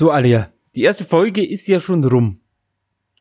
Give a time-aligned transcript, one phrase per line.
[0.00, 2.40] So, Alia, die erste Folge ist ja schon rum.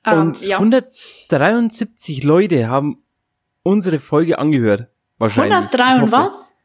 [0.06, 0.60] Ähm, und ja.
[0.60, 3.00] 173 Leute haben
[3.64, 4.88] unsere Folge angehört.
[5.18, 5.56] Wahrscheinlich.
[5.56, 6.56] 103 Ich und was?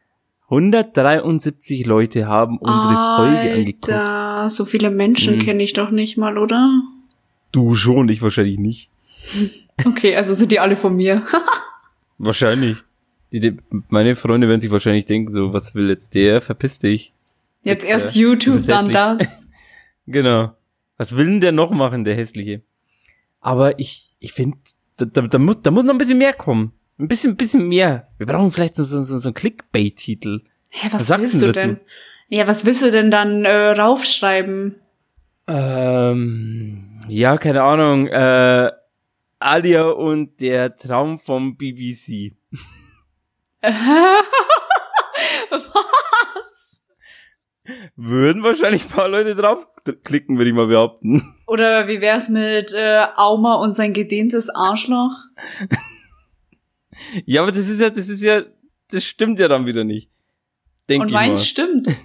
[0.51, 3.91] 173 Leute haben unsere Folge angeguckt.
[3.91, 5.41] Alter, so viele Menschen Hm.
[5.41, 6.71] kenne ich doch nicht mal, oder?
[7.51, 8.91] Du schon, ich wahrscheinlich nicht.
[9.85, 11.27] Okay, also sind die alle von mir.
[12.19, 12.77] Wahrscheinlich.
[13.33, 13.57] Die, die,
[13.89, 16.41] meine Freunde werden sich wahrscheinlich denken, so, was will jetzt der?
[16.41, 17.13] Verpiss dich.
[17.65, 19.49] Jetzt Jetzt, erst äh, YouTube, dann das.
[20.07, 20.55] Genau.
[20.97, 22.63] Was will denn der noch machen, der Hässliche?
[23.41, 24.59] Aber ich, ich finde,
[24.97, 26.73] da, da, da, muss, da muss noch ein bisschen mehr kommen.
[26.99, 28.09] Ein bisschen, bisschen mehr.
[28.19, 30.43] Wir brauchen vielleicht so, so, so, einen Clickbait-Titel.
[30.71, 31.67] Hä, Was was, sagst willst du du dazu?
[31.67, 31.81] denn?
[32.29, 34.77] Ja, was willst du denn dann äh, raufschreiben?
[35.47, 38.07] Ähm, ja, keine Ahnung.
[38.07, 38.71] Äh,
[39.41, 42.33] Alia und der Traum vom BBC.
[43.63, 43.73] was?
[47.97, 51.35] Würden wahrscheinlich ein paar Leute draufklicken, würde ich mal behaupten.
[51.47, 55.13] Oder wie wär's mit äh, Auma und sein gedehntes Arschloch?
[57.25, 58.43] Ja, aber das ist ja, das ist ja,
[58.91, 60.11] das stimmt ja dann wieder nicht.
[60.89, 61.29] Denk und ich mal.
[61.29, 61.89] meins stimmt.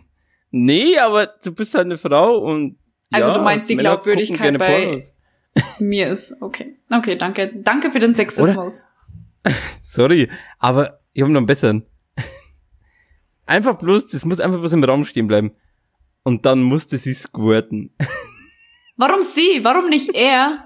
[0.52, 2.80] Nee, aber du bist halt eine Frau und.
[3.12, 5.16] Also ja, du meinst die Männer Glaubwürdigkeit bei- Pornos.
[5.80, 6.80] Mir ist okay.
[6.90, 7.52] Okay, danke.
[7.54, 8.86] Danke für den Sexismus.
[9.84, 11.86] Sorry, aber ich habe noch einen besseren.
[13.50, 15.52] Einfach bloß, das muss einfach bloß im Raum stehen bleiben.
[16.22, 17.96] Und dann musste sie squirten.
[18.96, 19.64] Warum sie?
[19.64, 20.66] Warum nicht er?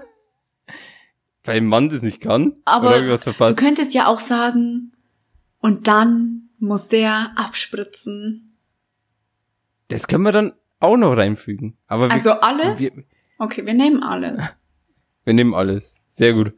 [1.44, 2.56] Weil ein Mann das nicht kann.
[2.66, 4.92] Aber Du könntest ja auch sagen,
[5.60, 8.58] und dann muss der abspritzen.
[9.88, 11.78] Das können wir dann auch noch reinfügen.
[11.86, 12.78] Aber wir, Also alle?
[12.78, 12.92] wir,
[13.38, 14.56] Okay, wir nehmen alles.
[15.24, 16.02] wir nehmen alles.
[16.06, 16.52] Sehr gut.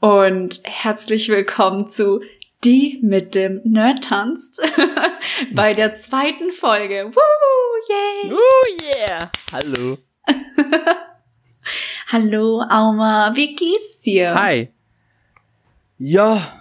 [0.00, 2.20] Und herzlich willkommen zu
[2.64, 4.60] Die mit dem Nerd tanzt
[5.54, 7.10] bei der zweiten Folge.
[7.10, 8.32] Woo, yay!
[8.34, 9.30] Oh yeah!
[9.50, 9.96] Hallo.
[12.08, 14.34] Hallo, Auma, wie geht's dir?
[14.34, 14.68] Hi.
[15.96, 16.52] Ja,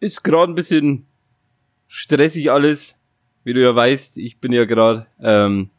[0.00, 1.06] ist gerade ein bisschen
[1.86, 2.98] stressig alles.
[3.44, 5.70] Wie du ja weißt, ich bin ja gerade, ähm,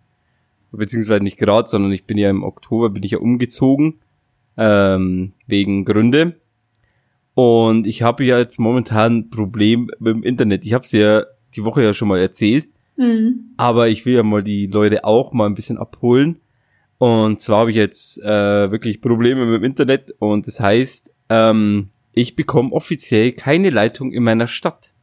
[0.71, 3.99] beziehungsweise nicht gerade, sondern ich bin ja im Oktober, bin ich ja umgezogen,
[4.55, 6.39] ähm, wegen Gründe.
[7.37, 10.65] Und ich habe ja jetzt momentan ein Problem mit dem Internet.
[10.65, 11.23] Ich habe es ja
[11.55, 12.67] die Woche ja schon mal erzählt.
[12.95, 13.51] Hm.
[13.57, 16.39] Aber ich will ja mal die Leute auch mal ein bisschen abholen.
[16.97, 21.89] Und zwar habe ich jetzt äh, wirklich Probleme mit dem Internet und das heißt, ähm,
[22.11, 24.93] ich bekomme offiziell keine Leitung in meiner Stadt.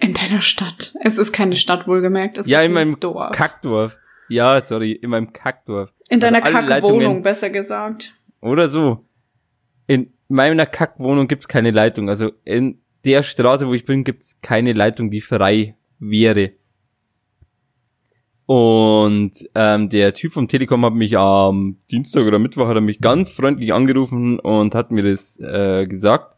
[0.00, 0.94] In deiner Stadt.
[1.02, 2.38] Es ist keine Stadt, wohlgemerkt.
[2.38, 3.32] Es ja, ist in ein meinem Dorf.
[3.32, 3.98] Kackdorf.
[4.28, 5.90] Ja, sorry, in meinem Kackdorf.
[6.08, 8.14] In deiner Also Kackwohnung, besser gesagt.
[8.40, 9.04] Oder so.
[9.88, 12.08] In meiner Kackwohnung gibt's keine Leitung.
[12.08, 16.52] Also in der Straße, wo ich bin, gibt's keine Leitung, die frei wäre.
[18.46, 23.00] Und ähm, der Typ vom Telekom hat mich am Dienstag oder Mittwoch hat er mich
[23.00, 26.36] ganz freundlich angerufen und hat mir das äh, gesagt.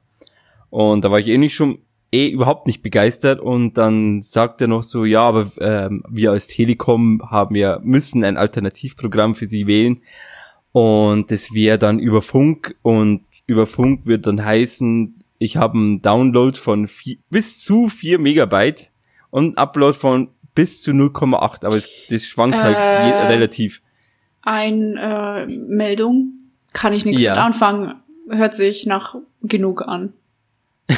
[0.71, 1.79] Und da war ich eh nicht schon
[2.11, 6.47] eh überhaupt nicht begeistert und dann sagt er noch so, ja, aber ähm, wir als
[6.47, 10.01] Telekom haben ja müssen ein Alternativprogramm für sie wählen
[10.73, 16.03] und das wäre dann über Funk und über Funk wird dann heißen, ich habe einen
[16.03, 18.91] Download von vier, bis zu 4 Megabyte
[19.31, 23.27] und einen Upload von bis zu 0,8, aber es, das schwankt halt Äh.
[23.27, 23.83] relativ.
[24.43, 26.33] Ein äh, Meldung.
[26.75, 27.33] Kann ich nichts Ja.
[27.33, 27.95] mit anfangen.
[28.31, 30.13] Hört sich nach genug an.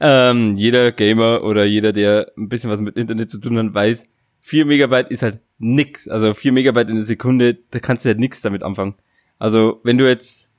[0.00, 4.06] Ähm, jeder Gamer oder jeder, der ein bisschen was mit Internet zu tun hat, weiß,
[4.40, 6.08] 4 Megabyte ist halt nix.
[6.08, 8.94] Also 4 Megabyte in der Sekunde, da kannst du halt nix damit anfangen.
[9.38, 10.50] Also wenn du jetzt,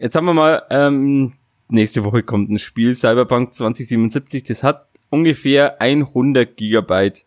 [0.00, 1.32] jetzt sagen wir mal, ähm,
[1.68, 7.24] nächste Woche kommt ein Spiel, Cyberpunk 2077, das hat ungefähr 100 Gigabyte,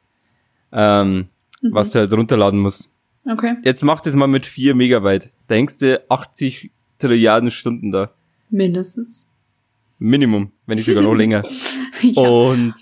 [0.72, 1.28] ähm,
[1.62, 1.74] Mhm.
[1.74, 2.92] was du halt runterladen musst.
[3.26, 3.56] Okay.
[3.64, 5.32] Jetzt mach das mal mit 4 Megabyte.
[5.48, 8.12] Da hängst du 80 Trilliarden Stunden da.
[8.50, 9.28] Mindestens.
[9.98, 11.44] Minimum, wenn nicht sogar noch länger.
[12.02, 12.22] ja.
[12.22, 12.74] Und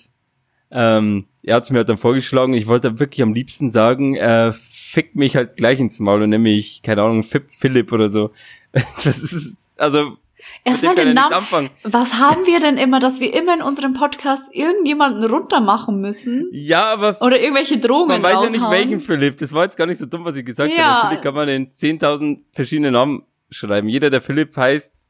[0.72, 5.16] ähm, er hat mir halt dann vorgeschlagen, ich wollte wirklich am liebsten sagen, äh, fick
[5.16, 8.32] mich halt gleich ins Maul und nenne mich, keine Ahnung, Fip Philipp oder so.
[9.04, 10.18] Das ist, also,
[10.64, 11.34] Erstmal den Namen.
[11.34, 11.70] anfangen.
[11.84, 16.50] Was haben wir denn immer, dass wir immer in unserem Podcast irgendjemanden runtermachen müssen?
[16.52, 19.38] Ja, aber Oder irgendwelche Drohungen man weiß ja nicht welchen Philipp.
[19.38, 20.84] Das war jetzt gar nicht so dumm, was ich gesagt Ja.
[21.04, 21.10] habe.
[21.10, 23.88] Philipp kann man in 10.000 verschiedene Namen schreiben.
[23.88, 25.10] Jeder, der Philipp heißt,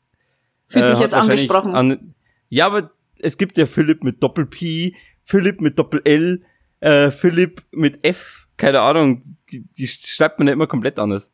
[0.68, 1.76] Fühlt äh, sich jetzt angesprochen.
[1.76, 2.14] An,
[2.50, 6.42] ja, aber es gibt ja Philipp mit Doppel-P, Philipp mit Doppel-L,
[6.82, 9.22] äh, Philipp mit F, keine Ahnung,
[9.52, 11.32] die, die schreibt man ja immer komplett anders.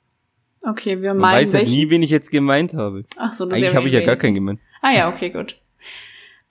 [0.69, 1.73] Okay, wir Man meinen weiß ja welchen.
[1.75, 3.03] nie, wen ich jetzt gemeint habe.
[3.17, 4.59] Ach so, das Eigentlich habe ich ja gar keinen gemeint.
[4.81, 5.55] Ah ja, okay, gut.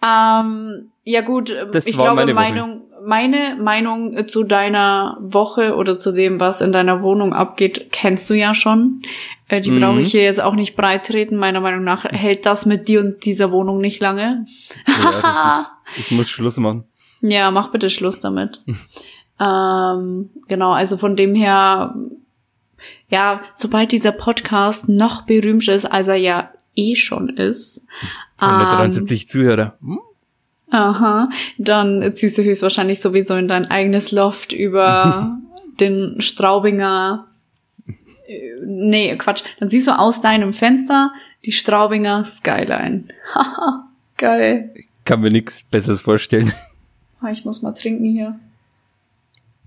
[0.02, 2.34] Ähm, ja gut, ähm, Das ich war glaube, meine.
[2.34, 7.88] Meinung, meine Meinung äh, zu deiner Woche oder zu dem, was in deiner Wohnung abgeht,
[7.92, 9.02] kennst du ja schon.
[9.48, 9.80] Äh, die Mhm.
[9.80, 11.36] brauche ich hier jetzt auch nicht breit treten.
[11.36, 14.44] Meiner Meinung nach hält das mit dir und dieser Wohnung nicht lange.
[14.86, 15.60] Ja,
[15.94, 16.84] ist, ich muss Schluss machen.
[17.22, 18.62] Ja, mach bitte Schluss damit.
[19.40, 21.94] ähm, genau, also von dem her,
[23.08, 27.84] ja, sobald dieser Podcast noch berühmter ist, als er ja eh schon ist,
[28.40, 29.76] ähm, 173 Zuhörer.
[29.81, 29.99] Hm?
[30.70, 31.23] aha,
[31.58, 35.38] dann ziehst du höchstwahrscheinlich sowieso in dein eigenes Loft über
[35.81, 37.26] den Straubinger.
[38.26, 39.44] äh, Nee, Quatsch.
[39.61, 41.12] Dann siehst du aus deinem Fenster
[41.44, 43.05] die Straubinger Skyline.
[43.34, 44.75] Haha, geil.
[45.05, 46.52] Kann mir nichts Besseres vorstellen.
[47.20, 48.38] Ah, Ich muss mal trinken hier.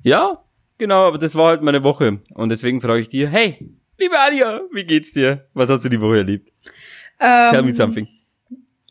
[0.04, 0.40] Ja,
[0.80, 2.20] genau, aber das war halt meine Woche.
[2.34, 5.46] Und deswegen frage ich dir, hey, liebe Alia, wie geht's dir?
[5.54, 6.52] Was hast du die Woche erlebt?
[7.20, 8.08] Tell me Ähm, something.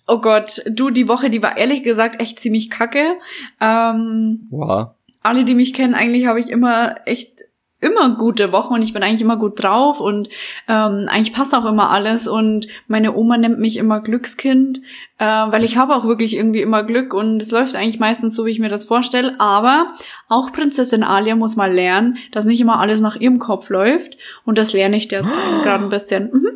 [0.06, 3.14] Oh Gott, du, die Woche, die war ehrlich gesagt echt ziemlich kacke.
[3.60, 4.90] Ähm, Wow.
[5.22, 7.44] alle, die mich kennen, eigentlich habe ich immer echt
[7.80, 10.28] immer gute Wochen und ich bin eigentlich immer gut drauf und
[10.66, 14.80] ähm, eigentlich passt auch immer alles und meine Oma nennt mich immer Glückskind,
[15.18, 18.46] äh, weil ich habe auch wirklich irgendwie immer Glück und es läuft eigentlich meistens so,
[18.46, 19.92] wie ich mir das vorstelle, aber
[20.28, 24.58] auch Prinzessin Alia muss mal lernen, dass nicht immer alles nach ihrem Kopf läuft und
[24.58, 25.32] das lerne ich derzeit
[25.62, 26.30] gerade ein bisschen.
[26.32, 26.48] Mhm.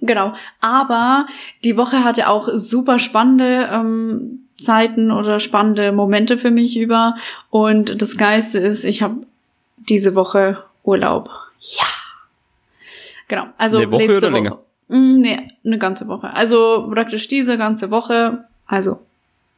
[0.00, 0.34] Genau.
[0.60, 1.26] Aber
[1.64, 7.14] die Woche hatte auch super spannende ähm, Zeiten oder spannende Momente für mich über.
[7.50, 9.26] Und das Geilste ist, ich habe
[9.88, 11.30] diese Woche Urlaub.
[11.60, 11.84] Ja.
[13.28, 13.46] Genau.
[13.56, 14.50] Also Eine Woche letzte oder länger?
[14.50, 14.60] Woche.
[14.88, 16.32] Mm, Nee, eine ganze Woche.
[16.34, 18.44] Also praktisch diese ganze Woche.
[18.66, 19.00] Also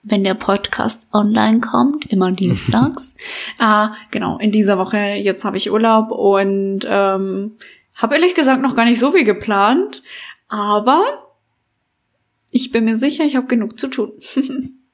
[0.08, 3.16] wenn der Podcast online kommt, immer dienstags.
[3.58, 7.56] ah, genau, in dieser Woche, jetzt habe ich Urlaub und ähm,
[7.96, 10.04] habe ehrlich gesagt noch gar nicht so viel geplant,
[10.48, 11.02] aber
[12.52, 14.12] ich bin mir sicher, ich habe genug zu tun.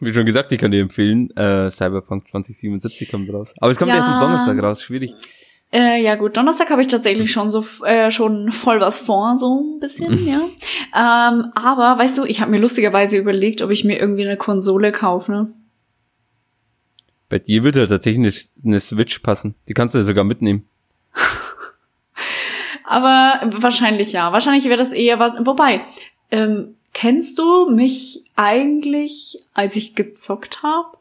[0.00, 3.54] Wie schon gesagt, ich kann dir empfehlen, äh, Cyberpunk 2077 kommt raus.
[3.58, 3.96] Aber es kommt Ja.
[3.96, 5.14] erst am Donnerstag raus, schwierig.
[5.72, 9.60] Äh, ja gut, Donnerstag habe ich tatsächlich schon so äh, schon voll was vor, so
[9.60, 10.40] ein bisschen, ja.
[10.94, 14.92] Ähm, aber weißt du, ich habe mir lustigerweise überlegt, ob ich mir irgendwie eine Konsole
[14.92, 15.32] kaufe.
[15.32, 15.52] Ne?
[17.30, 18.32] Bei dir wird ja tatsächlich eine,
[18.72, 19.54] eine Switch passen.
[19.66, 20.68] Die kannst du ja sogar mitnehmen.
[22.84, 24.32] Aber wahrscheinlich ja.
[24.32, 25.32] Wahrscheinlich wäre das eher was.
[25.46, 25.80] Wobei,
[26.30, 30.98] ähm, kennst du mich eigentlich, als ich gezockt habe?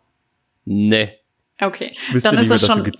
[0.65, 1.13] Nee.
[1.59, 2.91] Okay, wüsste dann ist mehr, das schon.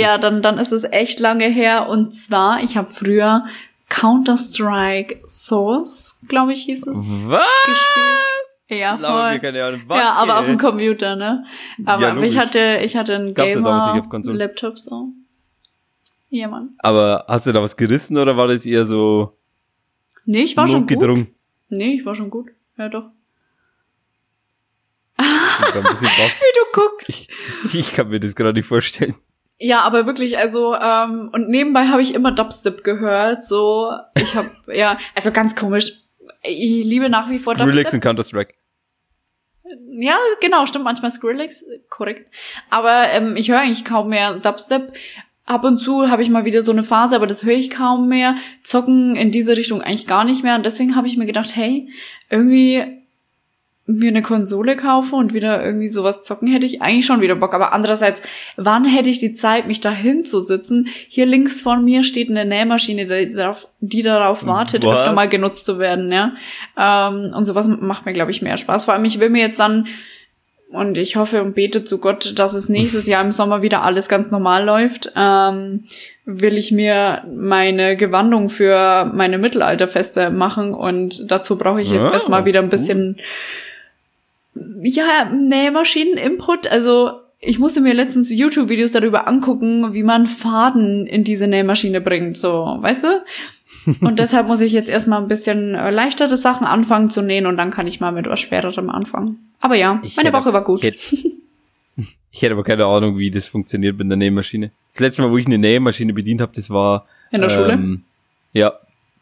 [0.00, 1.88] Ja, dann dann ist es echt lange her.
[1.88, 3.44] Und zwar, ich habe früher
[3.88, 7.46] Counter Strike Source, glaube ich, hieß es, Was?
[7.66, 8.80] gespielt.
[8.80, 9.08] Ja, voll.
[9.08, 9.82] Ahnung.
[9.90, 11.44] Ja, aber auf dem Computer, ne?
[11.84, 14.02] Aber Ja, ich hatte, ich hatte einen ja Gamer.
[14.26, 15.08] Laptop so.
[16.30, 16.70] Ja, Mann.
[16.78, 19.36] Aber hast du da was gerissen oder war das eher so
[20.24, 20.92] Nee, ich war schon gut.
[20.92, 21.33] notgedrungen?
[21.76, 22.50] Nee, ich war schon gut.
[22.76, 23.10] Ja, doch.
[25.18, 25.24] Ich.
[25.74, 27.12] Wie du guckst.
[27.72, 29.14] Ich kann mir das gerade nicht vorstellen.
[29.58, 34.50] Ja, aber wirklich, also, ähm, und nebenbei habe ich immer Dubstep gehört, so, ich habe,
[34.74, 35.92] ja, also ganz komisch.
[36.42, 37.94] Ich liebe nach wie vor Skrillex Dubstep.
[37.94, 38.54] und Counter-Strike.
[39.96, 42.30] Ja, genau, stimmt, manchmal Skrillex, korrekt.
[42.68, 44.92] Aber ähm, ich höre eigentlich kaum mehr Dubstep.
[45.46, 48.08] Ab und zu habe ich mal wieder so eine Phase, aber das höre ich kaum
[48.08, 48.34] mehr.
[48.62, 50.54] Zocken in diese Richtung eigentlich gar nicht mehr.
[50.54, 51.88] Und deswegen habe ich mir gedacht, hey,
[52.30, 52.82] irgendwie
[53.86, 57.52] mir eine Konsole kaufen und wieder irgendwie sowas zocken, hätte ich eigentlich schon wieder Bock.
[57.52, 58.22] Aber andererseits,
[58.56, 60.88] wann hätte ich die Zeit, mich da hinzusitzen?
[61.08, 65.00] Hier links von mir steht eine Nähmaschine, die darauf, die darauf wartet, Was?
[65.00, 66.32] öfter mal genutzt zu werden, ja.
[66.78, 68.86] Ähm, und sowas macht mir, glaube ich, mehr Spaß.
[68.86, 69.86] Vor allem, ich will mir jetzt dann,
[70.70, 74.08] und ich hoffe und bete zu Gott, dass es nächstes Jahr im Sommer wieder alles
[74.08, 75.84] ganz normal läuft, ähm,
[76.24, 82.12] will ich mir meine Gewandung für meine Mittelalterfeste machen und dazu brauche ich jetzt Ah,
[82.12, 83.16] erstmal wieder ein bisschen
[84.82, 86.66] ja, Nähmaschinen-Input.
[86.66, 92.36] Also ich musste mir letztens YouTube-Videos darüber angucken, wie man Faden in diese Nähmaschine bringt,
[92.36, 93.22] so, weißt du?
[94.00, 97.56] Und deshalb muss ich jetzt erstmal ein bisschen äh, leichtere Sachen anfangen zu nähen und
[97.56, 99.52] dann kann ich mal mit was Schwererem anfangen.
[99.60, 100.84] Aber ja, Ich meine Woche war gut.
[100.84, 100.98] Ich hätte,
[102.30, 104.70] ich hätte aber keine Ahnung, wie das funktioniert mit der Nähmaschine.
[104.92, 107.72] Das letzte Mal, wo ich eine Nähmaschine bedient habe, das war In der Schule?
[107.72, 108.02] ähm,
[108.52, 108.74] Ja,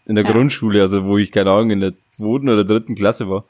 [0.07, 0.33] in der Ja.
[0.33, 3.45] Grundschule, also wo ich keine Ahnung in der zweiten oder dritten Klasse war.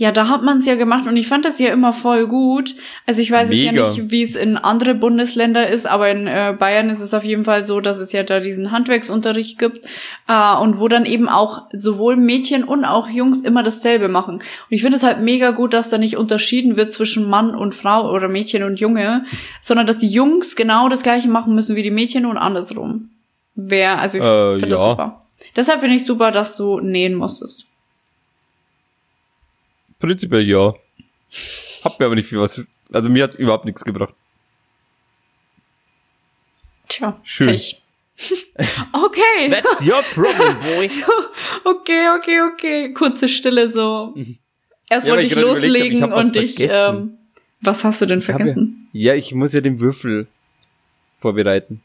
[0.00, 2.74] Ja, da hat man es ja gemacht und ich fand das ja immer voll gut.
[3.04, 3.70] Also ich weiß Mega.
[3.70, 7.12] jetzt ja nicht, wie es in andere Bundesländer ist, aber in äh, Bayern ist es
[7.12, 9.84] auf jeden Fall so, dass es ja da diesen Handwerksunterricht gibt
[10.26, 14.36] äh, und wo dann eben auch sowohl Mädchen und auch Jungs immer dasselbe machen.
[14.36, 17.74] Und ich finde es halt mega gut, dass da nicht unterschieden wird zwischen Mann und
[17.74, 19.26] Frau oder Mädchen und Junge,
[19.60, 23.10] sondern dass die Jungs genau das gleiche machen müssen wie die Mädchen und andersrum.
[23.54, 24.90] Wer, also ich Äh, finde das ja.
[24.92, 25.26] super.
[25.56, 27.66] Deshalb finde ich super, dass du nähen musstest.
[30.00, 30.74] Prinzipiell ja.
[31.84, 34.14] Hab mir aber nicht viel was Also mir hat's überhaupt nichts gebracht.
[36.88, 37.48] Tja, Schön.
[37.48, 37.80] Pech.
[38.92, 39.50] okay.
[39.50, 40.90] That's your problem, boy.
[41.64, 42.92] Okay, okay, okay.
[42.92, 44.14] Kurze Stille so.
[44.88, 46.96] Erst Ja, wollte ich gerade überlegt hab, loslegen ich und ich, vergessen.
[46.96, 47.18] ähm,
[47.60, 48.88] was hast du denn vergessen?
[48.92, 50.26] Ja, ich muss ja den Würfel
[51.18, 51.80] vorbereiten.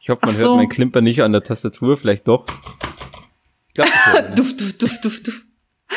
[0.00, 0.56] Ich hoffe, man Ach hört so.
[0.56, 2.46] mein Klimper nicht an der Tastatur, vielleicht doch.
[3.68, 3.90] Ich glaube,
[4.36, 5.45] Duft, duft, duft, duft, duft.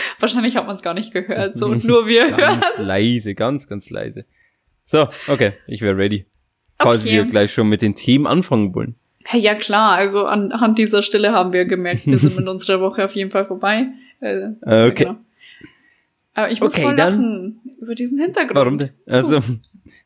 [0.20, 2.60] Wahrscheinlich hat man es gar nicht gehört, so nur wir hören.
[2.77, 4.25] ganz leise, ganz, ganz leise.
[4.86, 6.25] So, okay, ich wäre ready.
[6.79, 7.12] Falls Okay.
[7.12, 8.96] wir gleich schon mit den Themen anfangen wollen.
[9.34, 13.13] Ja klar, also anhand dieser Stille haben wir gemerkt, wir sind mit unserer Woche auf
[13.15, 13.88] jeden Fall vorbei.
[14.22, 15.03] Äh, Äh, okay.
[15.03, 15.18] genau.
[16.34, 18.56] Aber ich muss Okay, voll lachen über diesen Hintergrund.
[18.56, 18.91] Warum denn?
[19.08, 19.41] Also,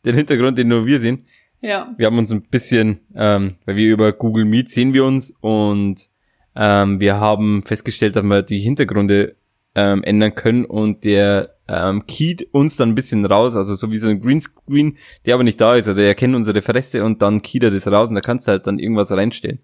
[0.03, 1.25] den Hintergrund, den nur wir sehen.
[1.61, 1.93] Ja.
[1.97, 6.09] Wir haben uns ein bisschen, ähm, weil wir über Google Meet sehen wir uns und
[6.55, 9.35] ähm, wir haben festgestellt, dass wir die Hintergründe
[9.75, 13.97] ähm, ändern können und der ähm, keyt uns dann ein bisschen raus, also so wie
[13.97, 17.41] so ein Greenscreen, der aber nicht da ist, also der erkennt unsere Fresse und dann
[17.41, 19.59] keyt er das raus und da kannst du halt dann irgendwas reinstellen.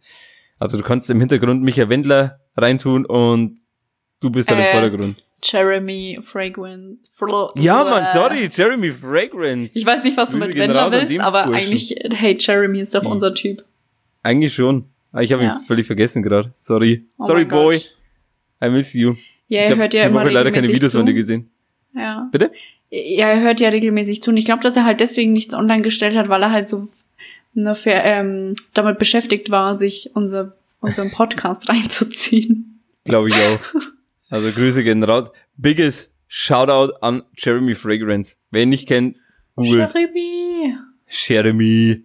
[0.58, 3.60] Also du kannst im Hintergrund Michael Wendler reintun und
[4.22, 5.24] du bist dann im Äh, Vordergrund.
[5.44, 7.00] Jeremy Fragrant.
[7.12, 7.84] Fro Ja.
[7.84, 9.78] Mann, sorry, Jeremy Fragrance.
[9.78, 11.54] Ich weiß nicht, was du mit Wendler willst, aber Burschen.
[11.68, 13.12] eigentlich, hey, Jeremy ist doch Hm.
[13.12, 13.64] unser Typ.
[14.24, 14.86] Eigentlich schon.
[15.12, 15.54] Aber ich habe Ja.
[15.56, 16.54] ihn völlig vergessen gerade.
[16.58, 17.06] Sorry.
[17.18, 17.78] Oh Sorry, Boy.
[17.78, 17.96] Gott.
[18.62, 19.16] I miss you.
[19.50, 20.98] Ja, er habe hört ja immer Woche leider keine regelmäßig Videos zu.
[21.00, 21.50] von dir gesehen.
[21.96, 22.30] Ja.
[22.32, 22.52] Bitte?
[22.92, 24.32] Ja, er hört ja regelmäßig zu.
[24.32, 26.88] Und ich glaube, dass er halt deswegen nichts online gestellt hat, weil er halt so
[27.54, 32.80] ne, für, ähm, damit beschäftigt war, sich unser, unseren Podcast reinzuziehen.
[33.06, 33.60] Glaube ich auch.
[34.30, 35.30] Also Grüße gehen raus.
[35.58, 38.36] Biggest Shoutout an Jeremy Fragrance.
[38.52, 39.18] Wer ihn nicht kennt,
[39.56, 40.76] googelt Jeremy.
[41.08, 42.04] Jeremy.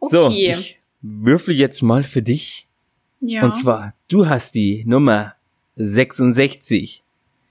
[0.00, 0.54] So, Okay.
[0.58, 2.68] ich würfel jetzt mal für dich.
[3.20, 3.42] ja.
[3.44, 5.34] Und zwar, du hast die Nummer
[5.76, 7.02] 66.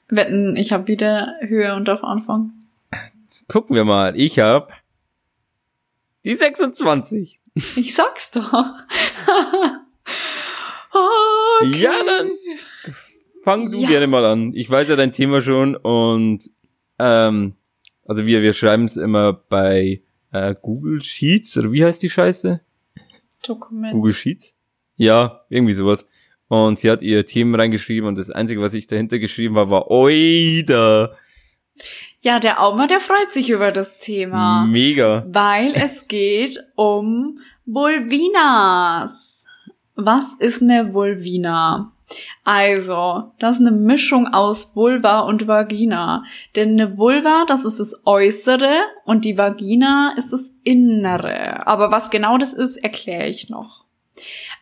[0.10, 2.52] Wetten, ich habe wieder Höhe und auf Anfang.
[3.48, 4.20] Gucken wir mal.
[4.20, 4.74] Ich hab
[6.26, 7.40] die 26.
[7.76, 8.54] Ich sag's doch.
[10.92, 11.78] okay.
[11.80, 12.30] Ja, dann
[13.44, 13.88] fang du Ja.
[13.88, 14.54] gerne mal an.
[14.56, 16.50] Ich weiß ja dein Thema schon und
[16.98, 17.56] ähm,
[18.06, 22.62] also wir, wir schreiben es immer bei äh, Google Sheets oder wie heißt die Scheiße?
[23.46, 23.94] Dokument.
[23.94, 24.56] Google Sheets?
[24.96, 26.06] Ja, irgendwie sowas.
[26.50, 29.92] Und sie hat ihr Themen reingeschrieben und das Einzige, was ich dahinter geschrieben habe, war
[29.92, 31.16] Oida.
[32.22, 34.66] Ja, der Auma, der freut sich über das Thema.
[34.66, 35.26] Mega.
[35.30, 39.46] Weil es geht um Vulvinas.
[39.96, 41.94] Was ist eine Vulvina?
[42.44, 46.24] Also, das ist eine Mischung aus Vulva und Vagina.
[46.56, 48.74] Denn eine Vulva, das ist das Äußere
[49.06, 51.68] und die Vagina ist das Innere.
[51.68, 53.86] Aber was genau das ist, erkläre ich noch.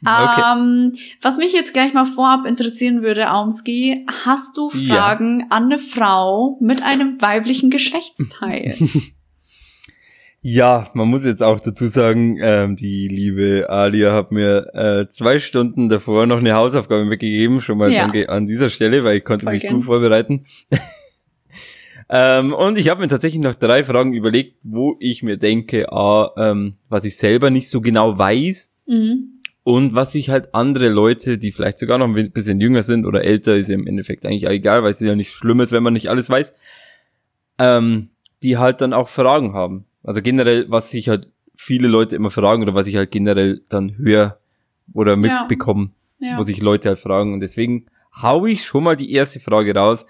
[0.02, 0.42] Okay.
[0.54, 4.96] Ähm, was mich jetzt gleich mal vorab interessieren würde, Aumski, hast du Ja.
[4.96, 8.76] Fragen an eine Frau mit einem weiblichen Geschlechtsteil?
[10.42, 15.40] Ja, man muss jetzt auch dazu sagen, ähm, die liebe Alia hat mir äh, zwei
[15.40, 17.60] Stunden davor noch eine Hausaufgabe mitgegeben.
[17.60, 18.04] Schon mal Ja.
[18.04, 19.76] danke an dieser Stelle, weil ich konnte Voll mich gern.
[19.76, 20.46] gut vorbereiten.
[22.10, 26.32] ähm, und ich habe mir tatsächlich noch drei Fragen überlegt, wo ich mir denke, ah,
[26.38, 29.37] ähm, was ich selber nicht so genau weiß mhm.
[29.68, 33.26] Und was sich halt andere Leute, die vielleicht sogar noch ein bisschen jünger sind oder
[33.26, 35.84] älter, ist ja im Endeffekt eigentlich auch egal, weil es ja nicht schlimm ist, wenn
[35.84, 36.54] man nicht alles weiß,
[37.60, 38.08] ähm,
[38.44, 39.84] die halt dann auch Fragen haben.
[40.06, 43.98] Also generell, was sich halt viele Leute immer fragen oder was ich halt generell dann
[43.98, 44.40] höre
[44.94, 45.18] oder Ja.
[45.18, 45.90] mitbekomme,
[46.22, 46.38] Ja.
[46.38, 47.34] wo sich Leute halt fragen.
[47.34, 47.88] Und deswegen
[48.22, 50.06] hau ich schon mal die erste Frage raus.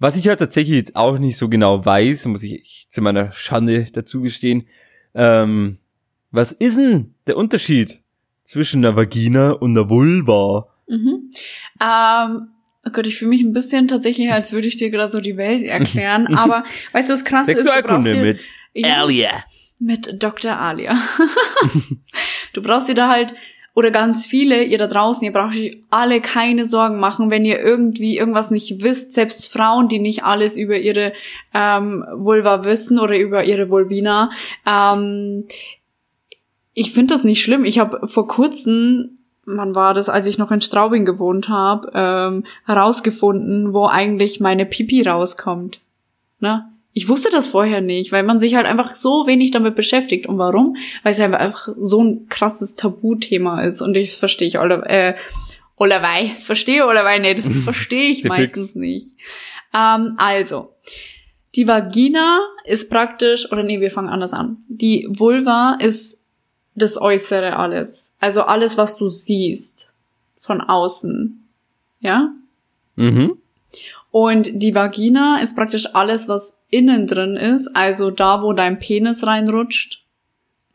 [0.00, 3.86] Was ich halt tatsächlich jetzt auch nicht so genau weiß, muss ich zu meiner Schande
[3.92, 4.66] dazu gestehen,
[5.14, 5.78] ähm,
[6.32, 8.00] was ist denn der Unterschied
[8.44, 10.68] zwischen einer Vagina und einer Vulva?
[10.86, 11.30] Mhm.
[11.82, 12.48] Ähm,
[12.86, 15.36] oh Gott, ich fühle mich ein bisschen tatsächlich, als würde ich dir gerade so die
[15.36, 16.28] Welt erklären.
[16.36, 17.66] Aber weißt du, was krass ist?
[17.66, 19.44] Du brauchst dir, mit Ja, Alia.
[19.78, 20.56] mit Dr.
[20.58, 20.96] Alia.
[22.52, 23.34] du brauchst dir da halt,
[23.76, 27.58] oder ganz viele, ihr da draußen, ihr braucht euch alle keine Sorgen machen, wenn ihr
[27.58, 29.10] irgendwie irgendwas nicht wisst.
[29.10, 31.12] Selbst Frauen, die nicht alles über ihre
[31.52, 34.30] ähm, Vulva wissen oder über ihre Vulvina.
[34.64, 35.46] Ähm,
[36.74, 37.64] ich finde das nicht schlimm.
[37.64, 42.44] Ich habe vor kurzem, wann war das, als ich noch in Straubing gewohnt habe, ähm,
[42.66, 45.80] herausgefunden, wo eigentlich meine Pipi rauskommt.
[46.40, 46.68] Ne?
[46.92, 50.26] Ich wusste das vorher nicht, weil man sich halt einfach so wenig damit beschäftigt.
[50.26, 50.76] Und warum?
[51.02, 53.80] Weil es einfach so ein krasses Tabuthema ist.
[53.80, 55.14] Und ich verstehe ich alle, äh,
[55.76, 56.28] allerweil.
[56.28, 57.44] Das verstehe allerweil nicht.
[57.44, 58.74] Das verstehe ich meistens fix.
[58.74, 59.16] nicht.
[59.72, 60.74] Ähm, also,
[61.54, 64.58] die Vagina ist praktisch, oder nee, wir fangen anders an.
[64.68, 66.23] Die Vulva ist
[66.74, 68.12] das Äußere alles.
[68.20, 69.92] Also alles, was du siehst
[70.40, 71.46] von außen.
[72.00, 72.32] Ja?
[72.96, 73.38] Mhm.
[74.10, 79.26] Und die Vagina ist praktisch alles, was innen drin ist, also da, wo dein Penis
[79.26, 80.04] reinrutscht,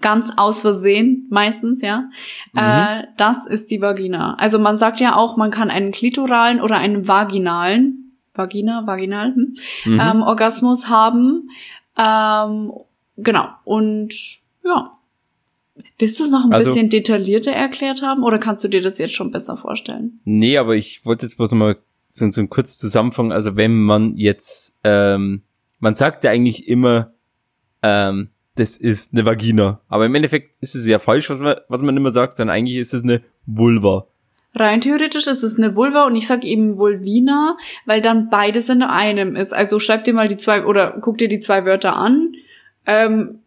[0.02, 2.10] ganz aus Versehen meistens, ja,
[2.54, 2.60] Mhm.
[2.60, 4.36] äh, das ist die Vagina.
[4.36, 9.54] Also man sagt ja auch, man kann einen klitoralen oder einen vaginalen, Vagina, vaginal, hm,
[9.86, 10.00] Mhm.
[10.00, 11.50] ähm, Orgasmus haben.
[11.98, 12.72] Ähm,
[13.18, 13.50] genau.
[13.66, 14.14] Und
[14.64, 14.98] ja.
[15.98, 18.98] Willst du es noch ein Also- bisschen detaillierter erklärt haben oder kannst du dir das
[18.98, 20.20] jetzt schon besser vorstellen?
[20.26, 21.78] Nee, aber ich wollte jetzt bloß mal
[22.10, 23.32] so, so ein kurzes Zusammenfangen.
[23.32, 25.44] Also wenn man jetzt, ähm,
[25.80, 27.14] man sagt ja eigentlich immer,
[27.84, 29.80] ähm, das ist eine Vagina.
[29.88, 32.78] Aber im Endeffekt ist es ja falsch, was man, was man immer sagt, sondern eigentlich
[32.78, 34.08] ist es eine Vulva.
[34.56, 37.56] Rein theoretisch ist es eine Vulva und ich sag eben Vulvina,
[37.86, 39.54] weil dann beides in einem ist.
[39.54, 42.34] Also schreib dir mal die zwei oder guck dir die zwei Wörter an.
[42.88, 43.40] Ähm,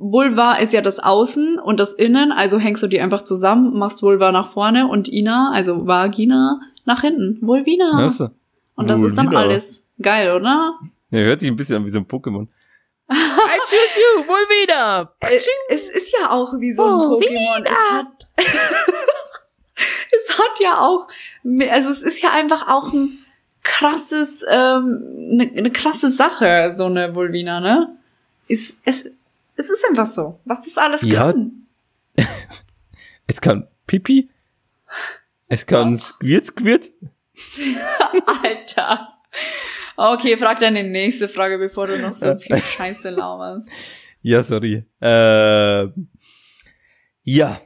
[0.00, 4.02] Vulva ist ja das Außen und das Innen, also hängst du die einfach zusammen, machst
[4.02, 7.38] Vulva nach vorne und Ina, also Vagina, nach hinten.
[7.42, 7.98] Vulvina.
[8.04, 8.30] Weißt du?
[8.76, 9.42] und das ist dann Vulvina.
[9.42, 9.84] alles.
[10.00, 10.78] Geil, oder?
[11.10, 12.46] Ja, hört sich ein bisschen an wie so ein Pokémon.
[13.12, 15.12] I choose you, Vulvina!
[15.20, 15.36] Äh,
[15.68, 17.64] Es ist ja auch wie so ein Pokémon.
[17.64, 18.28] Es hat,
[19.76, 21.08] es hat ja auch,
[21.70, 23.18] also es ist ja einfach auch ein
[23.62, 25.02] krasses, ähm,
[25.32, 27.96] eine, eine krasse Sache, so eine Vulvina, ne?
[28.48, 29.06] Ist, es,
[29.60, 31.32] es ist einfach so, was das alles Ja.
[31.32, 31.66] kann.
[33.26, 34.28] Es kann Pipi.
[35.46, 36.90] Es kann Squirt, Squirt.
[38.42, 39.08] Alter.
[39.96, 43.68] Okay, frag deine nächste Frage, bevor du noch so viel Scheiße lauerst.
[44.22, 44.84] Ja, sorry.
[45.00, 45.86] Äh,
[47.22, 47.60] ja.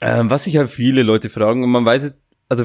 [0.00, 2.64] Ähm, was sich halt viele Leute fragen, und man weiß es, also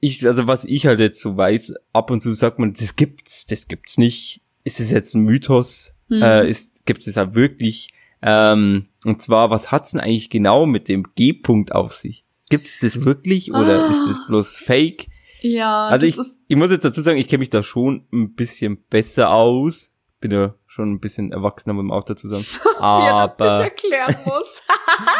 [0.00, 3.46] ich, also was ich halt jetzt so weiß, ab und zu sagt man, das gibt's,
[3.46, 4.42] das gibt's nicht.
[4.64, 5.94] Ist es jetzt ein Mythos?
[6.12, 6.22] Hm.
[6.22, 7.88] Äh, ist, gibt es halt wirklich?
[8.22, 12.24] Ähm, und zwar, was hat's denn eigentlich genau mit dem G-Punkt auf sich?
[12.50, 13.90] Gibt's das wirklich oder Ah.
[13.90, 15.06] ist das bloß Fake?
[15.40, 16.16] Ja, Also ich,
[16.48, 19.90] ich muss jetzt dazu sagen, ich kenne mich da schon ein bisschen besser aus.
[20.20, 22.44] Bin ja schon ein bisschen erwachsener, muss man auch dazu sagen.
[22.44, 24.62] wie er das Aber erklären muss.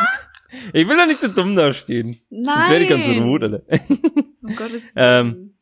[0.72, 2.20] ich will doch nicht so dumm dastehen.
[2.30, 2.54] Nein.
[2.56, 3.62] Das wäre ganz rot, Alter.
[4.42, 5.58] Um Gottes Ähm, Willen.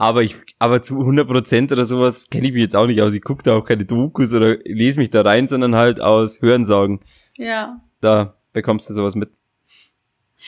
[0.00, 3.12] Aber ich, aber zu 100% oder sowas kenne ich mich jetzt auch nicht aus.
[3.14, 7.00] Ich gucke da auch keine Dokus oder lese mich da rein, sondern halt aus Hörensagen.
[7.36, 7.76] ja.
[8.00, 9.30] Da bekommst du sowas mit.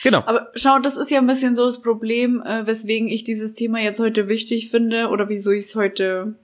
[0.03, 0.19] Genau.
[0.25, 3.81] Aber schau, das ist ja ein bisschen so das Problem, äh, weswegen ich dieses Thema
[3.81, 6.35] jetzt heute wichtig finde oder wieso ich es heute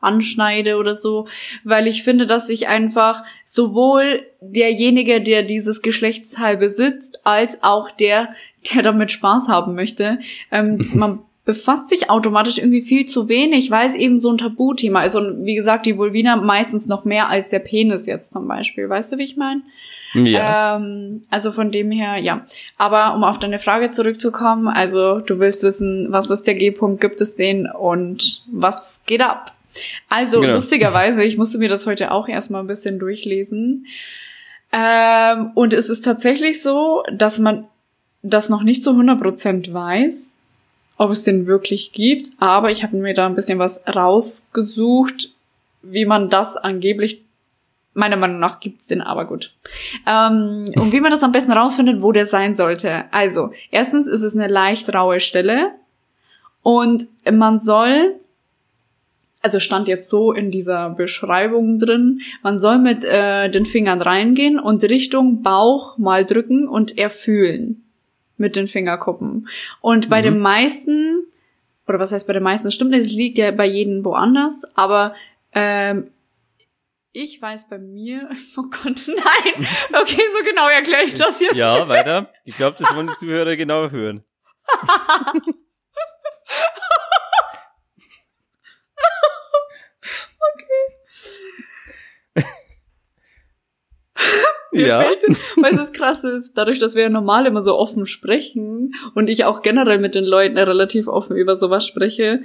[0.00, 1.26] anschneide oder so,
[1.64, 8.34] weil ich finde, dass sich einfach sowohl derjenige, der dieses Geschlechtsteil besitzt, als auch der,
[8.72, 10.18] der damit Spaß haben möchte,
[10.50, 15.02] ähm, man befasst sich automatisch irgendwie viel zu wenig, weil es eben so ein Tabuthema
[15.04, 15.14] ist.
[15.14, 18.88] Und wie gesagt, die Vulvina meistens noch mehr als der Penis jetzt zum Beispiel.
[18.88, 19.60] Weißt du, wie ich meine?
[20.14, 20.76] Ja.
[20.76, 22.46] Ähm, also von dem her, ja.
[22.78, 27.20] Aber um auf deine Frage zurückzukommen, also du willst wissen, was ist der G-Punkt, gibt
[27.20, 29.52] es den und was geht ab?
[30.08, 30.54] Also Genau.
[30.54, 33.86] lustigerweise, ich musste mir das heute auch erstmal ein bisschen durchlesen.
[34.72, 37.66] Ähm, und es ist tatsächlich so, dass man
[38.22, 40.33] das noch nicht zu 100% weiß,
[41.04, 42.30] ob es den wirklich gibt.
[42.38, 45.30] Aber ich habe mir da ein bisschen was rausgesucht,
[45.82, 47.24] wie man das angeblich
[47.96, 49.54] Meiner Meinung nach gibt's den, aber gut.
[50.04, 53.04] Ähm, und wie man das am besten rausfindet, wo der sein sollte.
[53.12, 55.70] Also, erstens ist es eine leicht raue Stelle
[56.62, 58.16] und man soll,
[59.42, 64.58] also stand jetzt so in dieser Beschreibung drin, man soll mit äh, den Fingern reingehen
[64.58, 67.83] und Richtung Bauch mal drücken und erfühlen
[68.36, 69.48] mit den Fingerkuppen.
[69.80, 70.24] Und bei Mhm.
[70.24, 71.26] den meisten,
[71.86, 75.14] oder was heißt bei den meisten, stimmt, es liegt ja bei jedem woanders, aber
[75.52, 76.10] ähm,
[77.12, 79.66] ich weiß bei mir, oh Gott, nein,
[80.00, 81.54] okay, so genau erkläre ich das jetzt.
[81.54, 82.30] Ja, weiter.
[82.44, 84.24] Ich glaube, das wollen die Zuhörer genau hören.
[94.74, 95.00] Mir ja.
[95.00, 95.22] fällt,
[95.56, 99.44] weil das krass ist, dadurch, dass wir ja normal immer so offen sprechen und ich
[99.44, 102.42] auch generell mit den Leuten relativ offen über sowas spreche,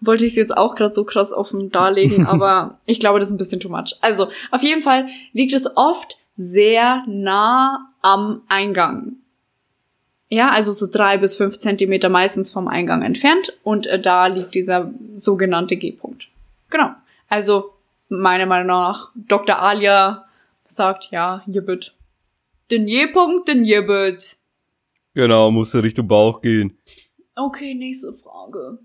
[0.00, 3.34] wollte ich es jetzt auch gerade so krass offen darlegen, aber ich glaube, das ist
[3.34, 3.96] ein bisschen too much.
[4.00, 9.16] Also, auf jeden Fall liegt es oft sehr nah am Eingang.
[10.28, 14.54] Ja, also so drei bis fünf Zentimeter meistens vom Eingang entfernt und äh, da liegt
[14.54, 16.28] dieser sogenannte G-Punkt.
[16.70, 16.90] Genau.
[17.28, 17.74] Also,
[18.08, 19.60] meiner Meinung nach, Dr.
[19.60, 20.24] Alia
[20.66, 21.96] sagt, ja, Jibbet.
[22.70, 24.38] Den J-Punkt, den Jibbet.
[25.14, 26.78] Genau, musste Richtung Bauch gehen.
[27.36, 28.78] Okay, nächste Frage.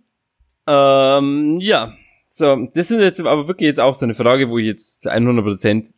[0.67, 1.93] Ähm, ja.
[2.27, 5.11] So, das ist jetzt aber wirklich jetzt auch so eine Frage, wo ich jetzt zu
[5.11, 5.91] 100%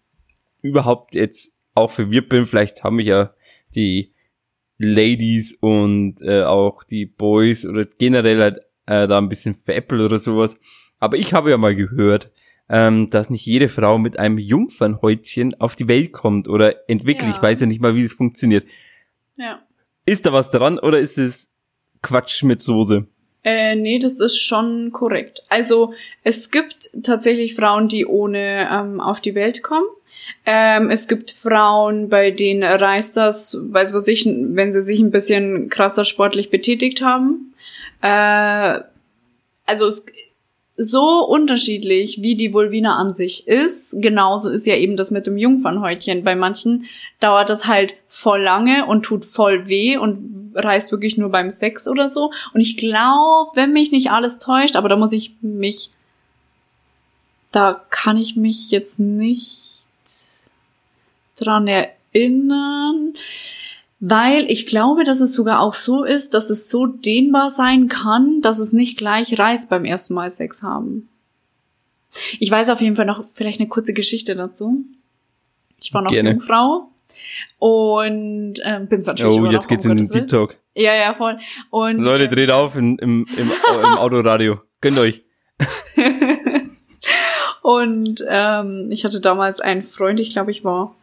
[0.62, 2.46] überhaupt jetzt auch verwirrt bin.
[2.46, 3.34] Vielleicht haben mich ja
[3.76, 4.13] die
[4.78, 10.20] Ladies und äh, auch die Boys oder generell halt äh, da ein bisschen veräppelt oder
[10.20, 10.58] sowas.
[11.00, 12.32] Aber ich habe ja mal gehört,
[12.72, 17.30] ähm, dass nicht jede Frau mit einem Jungfernhäutchen auf die Welt kommt oder entwickelt.
[17.30, 17.36] Ja.
[17.36, 18.66] Ich weiß ja nicht mal, wie es funktioniert.
[19.36, 19.62] Ja.
[20.06, 21.52] Ist da was dran oder ist es
[22.02, 23.06] Quatsch mit Soße?
[23.44, 25.44] Äh, nee, das ist schon korrekt.
[25.50, 29.88] Also es gibt tatsächlich Frauen, die ohne ähm, auf die Welt kommen.
[30.46, 35.12] Ähm, es gibt Frauen, bei denen reißt das, weiß was ich, wenn sie sich ein
[35.12, 37.54] bisschen krasser sportlich betätigt haben.
[38.02, 38.80] Äh,
[39.66, 40.06] also es
[40.84, 43.96] so unterschiedlich, wie die Vulvina an sich ist.
[44.00, 46.24] Genauso ist ja eben das mit dem Jungfernhäutchen.
[46.24, 46.86] Bei manchen
[47.20, 51.88] dauert das halt voll lange und tut voll weh und reißt wirklich nur beim Sex
[51.88, 52.32] oder so.
[52.54, 55.91] Und ich glaube, wenn mich nicht alles täuscht, aber da muss ich mich,
[57.52, 59.86] da kann ich mich jetzt nicht
[61.38, 63.13] dran erinnern.
[64.04, 68.42] Weil ich glaube, dass es sogar auch so ist, dass es so dehnbar sein kann,
[68.42, 71.08] dass es nicht gleich reißt beim ersten Mal Sex haben.
[72.40, 74.84] Ich weiß auf jeden Fall noch vielleicht eine kurze Geschichte dazu.
[75.80, 76.32] Ich war noch Gerne.
[76.32, 76.90] Jungfrau
[77.60, 80.08] und ähm, bin's natürlich Oh, jetzt noch, geht's um in den.
[80.08, 80.58] Deep Talk.
[80.76, 81.38] Ja, ja, voll.
[81.70, 84.62] Und Leute, dreht auf in, im, im, im Autoradio.
[84.82, 85.24] Gönnt euch.
[87.62, 90.96] Und ähm, ich hatte damals einen Freund, ich glaube, ich war.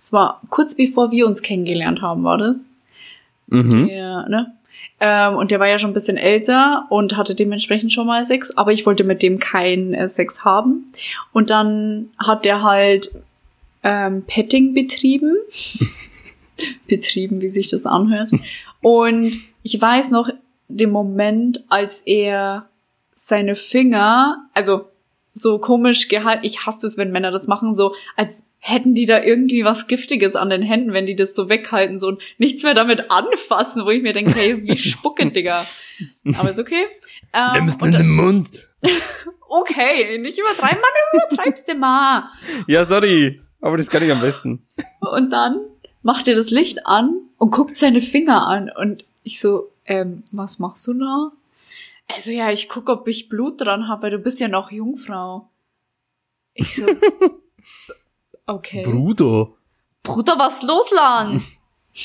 [0.00, 2.56] Es war kurz bevor wir uns kennengelernt haben, war das.
[3.48, 3.86] Mhm.
[3.86, 4.54] Der, ne?
[4.98, 8.56] Ähm, und der war ja schon ein bisschen älter und hatte dementsprechend schon mal Sex,
[8.56, 10.90] aber ich wollte mit dem keinen äh, Sex haben.
[11.32, 13.10] Und dann hat der halt
[13.82, 15.36] ähm, Petting betrieben.
[16.88, 18.30] betrieben, wie sich das anhört.
[18.80, 20.30] Und ich weiß noch
[20.68, 22.68] den Moment, als er
[23.14, 24.86] seine Finger, also
[25.34, 29.22] so komisch gehalten, ich hasse es, wenn Männer das machen, so als hätten die da
[29.22, 32.74] irgendwie was Giftiges an den Händen, wenn die das so weghalten, so und nichts mehr
[32.74, 35.66] damit anfassen, wo ich mir denke, hey, ist wie Spucken, Digga.
[36.36, 36.84] Aber ist okay.
[37.32, 38.48] Ähm, und dann, Mund.
[39.48, 42.28] okay, nicht übertreiben, Mann, du übertreibst du mal.
[42.66, 43.40] Ja, sorry.
[43.62, 44.66] Aber das kann ich am besten.
[45.00, 45.58] Und dann
[46.02, 48.70] macht er das Licht an und guckt seine Finger an.
[48.74, 51.32] Und ich so, ähm, was machst du da?
[52.08, 55.48] Also ja, ich guck, ob ich Blut dran habe, weil du bist ja noch Jungfrau.
[56.54, 56.86] Ich so,
[58.54, 58.84] okay.
[58.84, 59.48] Bruder.
[60.02, 61.42] Bruder, was los, Lan?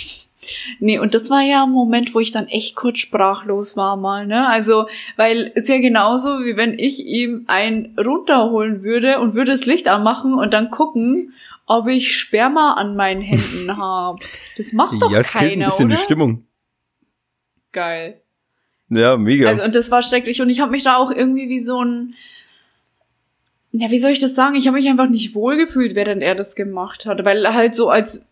[0.79, 4.27] nee, und das war ja ein Moment, wo ich dann echt kurz sprachlos war mal,
[4.27, 4.47] ne?
[4.47, 9.65] Also, weil ist ja genauso, wie wenn ich ihm ein runterholen würde und würde das
[9.65, 11.33] Licht anmachen und dann gucken,
[11.65, 14.19] ob ich Sperma an meinen Händen habe.
[14.57, 15.95] Das macht doch ja, es killt ein keiner, bisschen oder?
[15.95, 16.47] die Stimmung.
[17.71, 18.21] Geil.
[18.89, 19.49] Ja, mega.
[19.49, 20.41] Also, und das war schrecklich.
[20.41, 22.15] Und ich habe mich da auch irgendwie wie so ein.
[23.77, 24.55] Ja, wie soll ich das sagen?
[24.55, 27.25] Ich habe mich einfach nicht wohlgefühlt, während er das gemacht hat.
[27.25, 28.25] Weil halt so, als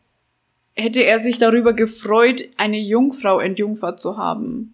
[0.73, 4.73] hätte er sich darüber gefreut, eine Jungfrau entjungfert zu haben.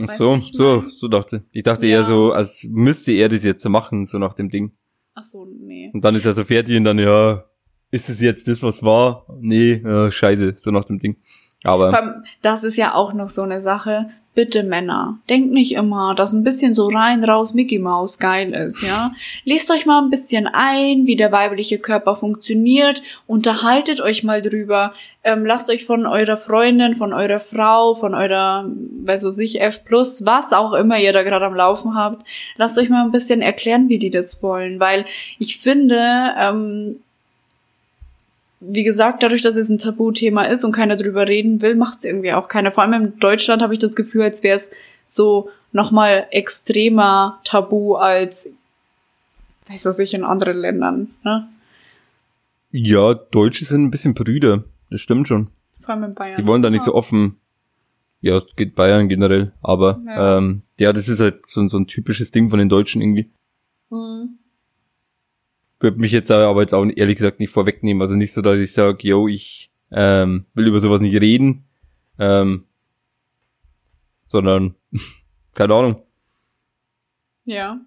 [0.00, 1.44] Ach so, ich so, so dachte.
[1.52, 1.98] Ich dachte Ja.
[1.98, 4.72] eher so, als müsste er das jetzt machen, so nach dem Ding.
[5.14, 5.90] Ach so, nee.
[5.92, 7.44] Und dann ist er so fertig und dann, ja,
[7.90, 9.26] ist es jetzt das, was war?
[9.40, 11.16] Nee, ja, scheiße, so nach dem Ding.
[11.62, 14.08] Aber, allem, das ist ja auch noch so eine Sache.
[14.34, 18.82] Bitte Männer, denkt nicht immer, dass ein bisschen so rein raus Mickey Mouse geil ist,
[18.82, 19.12] ja?
[19.44, 24.92] Lest euch mal ein bisschen ein, wie der weibliche Körper funktioniert, unterhaltet euch mal drüber,
[25.22, 28.68] ähm, lasst euch von eurer Freundin, von eurer Frau, von eurer,
[29.04, 32.88] weiß was ich, F was auch immer ihr da gerade am Laufen habt, lasst euch
[32.88, 35.04] mal ein bisschen erklären, wie die das wollen, weil
[35.38, 36.96] ich finde, ähm,
[38.66, 42.04] wie gesagt, dadurch, dass es ein Tabuthema ist und keiner drüber reden will, macht es
[42.04, 42.70] irgendwie auch keiner.
[42.70, 44.70] Vor allem in Deutschland habe ich das Gefühl, als wäre es
[45.06, 48.48] so nochmal extremer Tabu als,
[49.68, 51.10] weiß was ich, in anderen Ländern.
[51.24, 51.48] Ne?
[52.70, 54.64] ja, Deutsche sind ein bisschen Brüder.
[54.90, 55.48] Das stimmt schon.
[55.80, 56.36] Vor allem in Bayern.
[56.36, 57.36] Die wollen da nicht so offen.
[58.20, 59.52] Ja, es geht Bayern generell.
[59.62, 60.38] Aber, Ja.
[60.38, 63.30] ähm, ja, das ist halt so, so ein typisches Ding von den Deutschen irgendwie.
[63.90, 64.38] Mhm.
[65.84, 68.00] Würde mich jetzt aber jetzt auch ehrlich gesagt nicht vorwegnehmen.
[68.00, 71.64] Also nicht so, dass ich sage, yo, ich ähm, will über sowas nicht reden.
[72.18, 72.64] Ähm,
[74.26, 74.74] sondern,
[75.54, 76.00] keine Ahnung.
[77.44, 77.80] Ja.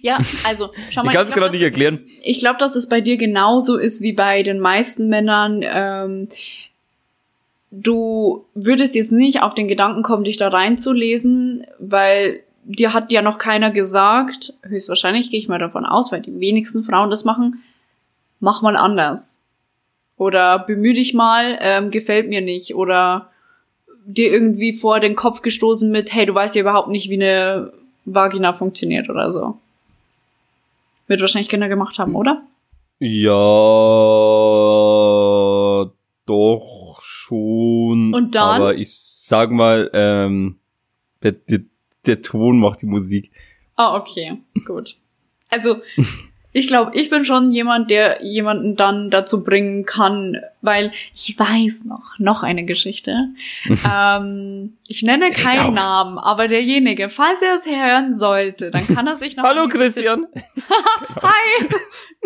[0.00, 1.12] Ja, also, schau Ich mal.
[1.12, 2.06] kann es gerade nicht das ist- erklären.
[2.22, 5.60] Ich glaube, dass es bei dir genauso ist wie bei den meisten Männern.
[5.64, 6.28] Ähm,
[7.70, 13.22] du würdest jetzt nicht auf den Gedanken kommen, dich da reinzulesen, weil dir hat ja
[13.22, 17.62] noch keiner gesagt, höchstwahrscheinlich gehe ich mal davon aus, weil die wenigsten Frauen das machen,
[18.40, 19.40] mach mal anders.
[20.16, 22.74] Oder bemühe dich mal, ähm, gefällt mir nicht.
[22.74, 23.30] Oder
[24.06, 27.72] dir irgendwie vor den Kopf gestoßen mit, hey, du weißt ja überhaupt nicht, wie eine
[28.04, 29.58] Vagina funktioniert oder so.
[31.06, 32.42] Wird wahrscheinlich Kinder gemacht haben, oder?
[32.98, 33.34] Ja,
[36.26, 38.14] doch schon.
[38.14, 38.60] Und dann?
[38.60, 40.58] Aber ich sag mal, ähm,
[41.22, 41.60] der, der,
[42.06, 43.30] der Ton macht die Musik.
[43.76, 44.96] Ah, okay, gut.
[45.50, 45.82] Also,
[46.52, 51.84] ich glaube, ich bin schon jemand, der jemanden dann dazu bringen kann, weil ich weiß
[51.84, 53.30] noch, noch eine Geschichte.
[53.68, 59.16] ähm, ich nenne keinen Namen, aber derjenige, falls er es hören sollte, dann kann er
[59.16, 59.42] sich noch.
[59.48, 60.26] Hallo Christian.
[61.22, 61.68] Hi.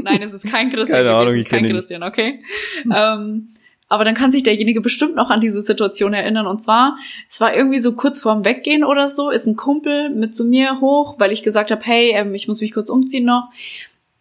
[0.03, 0.99] Nein, es ist kein Christian.
[0.99, 1.77] Keine Ahnung, ich kein kenne ihn.
[1.77, 2.43] Christian, okay.
[2.95, 3.55] ähm,
[3.89, 6.47] aber dann kann sich derjenige bestimmt noch an diese Situation erinnern.
[6.47, 6.97] Und zwar,
[7.29, 10.81] es war irgendwie so kurz vorm Weggehen oder so, ist ein Kumpel mit zu mir
[10.81, 13.49] hoch, weil ich gesagt habe, hey, ähm, ich muss mich kurz umziehen noch.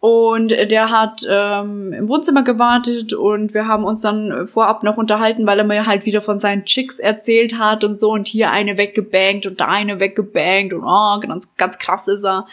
[0.00, 5.44] Und der hat ähm, im Wohnzimmer gewartet und wir haben uns dann vorab noch unterhalten,
[5.44, 8.78] weil er mir halt wieder von seinen Chicks erzählt hat und so und hier eine
[8.78, 12.46] weggebankt und da eine weggebankt und oh, ganz, ganz krass ist er.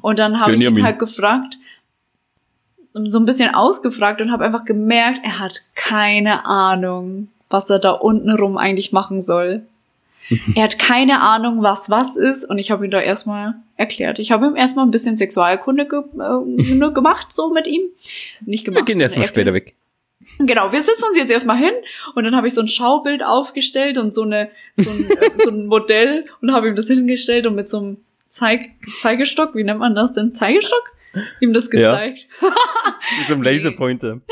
[0.00, 1.58] Und dann habe ich ihn halt gefragt,
[2.94, 7.90] so ein bisschen ausgefragt und habe einfach gemerkt, er hat keine Ahnung, was er da
[7.90, 9.62] unten rum eigentlich machen soll.
[10.54, 14.18] er hat keine Ahnung, was was ist und ich habe ihm da erstmal erklärt.
[14.18, 17.82] Ich habe ihm erstmal ein bisschen Sexualkunde ge äh, gemacht, so mit ihm.
[18.46, 18.86] Nicht Wir gemacht.
[18.86, 19.74] gehen sondern erstmal später weg.
[20.38, 21.72] Genau, wir setzen uns jetzt erstmal hin
[22.14, 25.50] und dann habe ich so ein Schaubild aufgestellt und so eine so ein, äh, so
[25.50, 27.96] ein Modell und habe ihm das hingestellt und mit so einem
[28.28, 30.32] Zeig Zeigestock, wie nennt man das denn?
[30.32, 30.92] Zeigestock?
[31.40, 31.92] Ihm das Ja.
[31.92, 32.26] gezeigt.
[33.18, 34.20] Mit so einem Laserpointer.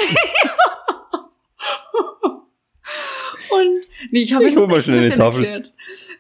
[3.50, 5.44] Und nee, ich habe ihm das ein eine Tafel.
[5.44, 5.72] erklärt.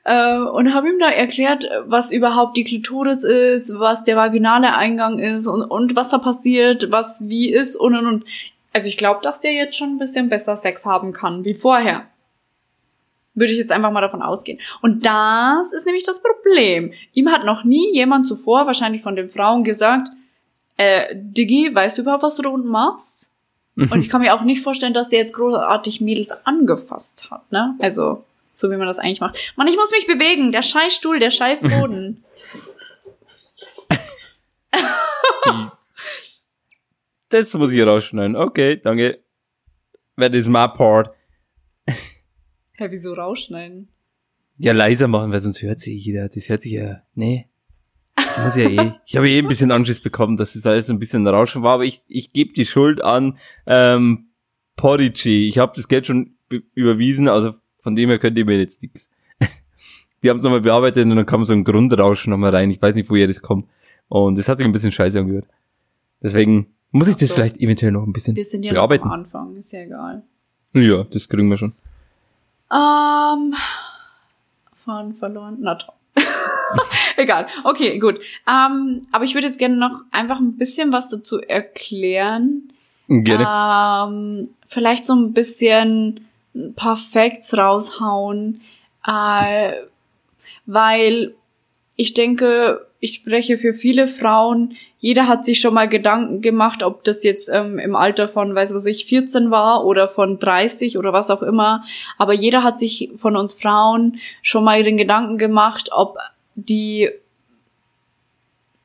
[0.04, 5.18] Äh, und habe ihm da erklärt, was überhaupt die Klitoris ist, was der vaginale Eingang
[5.18, 8.24] ist und, und was da passiert, was wie ist und und und.
[8.72, 12.06] Also ich glaube, dass der jetzt schon ein bisschen besser Sex haben kann wie vorher.
[13.34, 14.58] Würde ich jetzt einfach mal davon ausgehen.
[14.82, 16.92] Und das ist nämlich das Problem.
[17.14, 20.08] Ihm hat noch nie jemand zuvor, wahrscheinlich von den Frauen, gesagt,
[20.80, 23.28] äh, Diggi, weißt du überhaupt, was du da unten machst?
[23.76, 27.76] Und ich kann mir auch nicht vorstellen, dass der jetzt großartig Mädels angefasst hat, ne?
[27.78, 29.38] Also, so wie man das eigentlich macht.
[29.56, 30.52] Mann, ich muss mich bewegen.
[30.52, 32.24] Der Scheißstuhl, der Scheißboden.
[37.28, 38.34] Das muss ich rausschneiden.
[38.34, 39.20] Okay, danke.
[40.16, 41.14] That is my part.
[42.72, 43.88] Hä, wieso rausschneiden?
[44.56, 46.28] Ja, leiser machen, weil sonst hört sie jeder.
[46.28, 47.49] Das hört sich ja, nee.
[48.36, 48.92] Ich muss ja eh.
[49.06, 51.84] Ich habe eh ein bisschen Anschiss bekommen, dass das alles ein bisschen Rauschen war, aber
[51.84, 54.26] ich, ich gebe die Schuld an ähm,
[54.76, 55.48] Podigy.
[55.48, 58.82] Ich habe das Geld schon be- überwiesen, also von dem her könnt ihr mir jetzt
[58.82, 59.10] nichts.
[60.22, 62.70] Die haben es nochmal bearbeitet und dann kam so ein Grundrauschen nochmal rein.
[62.70, 63.68] Ich weiß nicht, woher das kommt.
[64.08, 65.46] Und das hat sich ein bisschen scheiße angehört.
[66.22, 67.34] Deswegen muss ich Ach das so.
[67.36, 69.04] vielleicht eventuell noch ein bisschen Wir sind ja noch bearbeiten.
[69.04, 70.22] am Anfang, ist ja egal.
[70.74, 71.72] Ja, das kriegen wir schon.
[72.72, 73.54] Ähm,
[74.74, 75.58] von verloren.
[75.60, 75.94] Na toll.
[77.16, 77.46] Egal.
[77.64, 78.20] Okay, gut.
[78.48, 82.72] Ähm, aber ich würde jetzt gerne noch einfach ein bisschen was dazu erklären.
[83.08, 83.46] Gerne.
[84.08, 86.26] Ähm, vielleicht so ein bisschen
[86.76, 88.60] paar Facts raushauen,
[89.06, 89.72] äh,
[90.66, 91.34] weil
[91.96, 94.76] ich denke, ich spreche für viele Frauen.
[94.98, 98.74] Jeder hat sich schon mal Gedanken gemacht, ob das jetzt ähm, im Alter von, weiß
[98.74, 101.82] was ich, 14 war oder von 30 oder was auch immer.
[102.18, 106.18] Aber jeder hat sich von uns Frauen schon mal den Gedanken gemacht, ob
[106.68, 107.10] die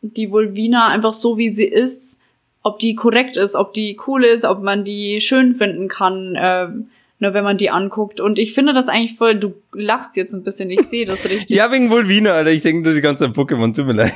[0.01, 2.19] die Vulvina einfach so wie sie ist,
[2.63, 6.89] ob die korrekt ist, ob die cool ist, ob man die schön finden kann, ähm,
[7.19, 8.19] ne, wenn man die anguckt.
[8.19, 11.57] Und ich finde das eigentlich voll, du lachst jetzt ein bisschen, ich sehe das richtig.
[11.57, 12.51] Ja, wegen Volvina, Alter.
[12.51, 14.13] Ich denke nur die ganze Zeit Pokémon, tut mir leid.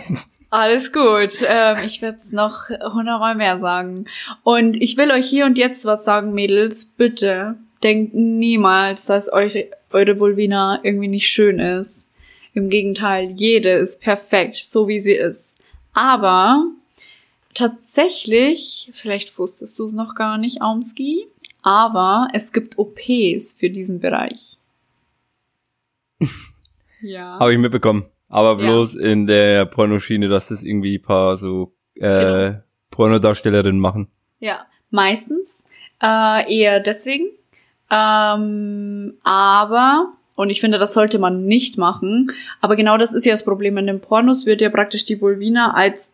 [0.50, 1.44] Alles gut.
[1.48, 4.06] Ähm, ich werde es noch hundertmal mehr sagen.
[4.44, 6.86] Und ich will euch hier und jetzt was sagen, Mädels.
[6.86, 12.09] Bitte denkt niemals, dass euch, eure Vulvina irgendwie nicht schön ist.
[12.54, 15.58] Im Gegenteil, jede ist perfekt, so wie sie ist.
[15.94, 16.66] Aber
[17.54, 21.28] tatsächlich, vielleicht wusstest du es noch gar nicht, Aumski,
[21.62, 24.58] aber es gibt OPs für diesen Bereich.
[27.02, 27.38] ja.
[27.40, 28.06] Habe ich mitbekommen.
[28.28, 28.70] Aber Ja.
[28.70, 32.02] bloß in der Pornoschiene, dass das irgendwie ein paar so äh,
[32.50, 32.64] Genau.
[32.92, 34.08] Pornodarstellerinnen machen.
[34.40, 35.64] Ja, meistens
[36.02, 37.28] äh, eher deswegen.
[37.92, 43.34] Ähm, aber, und ich finde, das sollte man nicht machen, aber genau das ist ja
[43.34, 43.78] das Problem.
[43.78, 46.14] In den Pornos wird ja praktisch die Vulvina als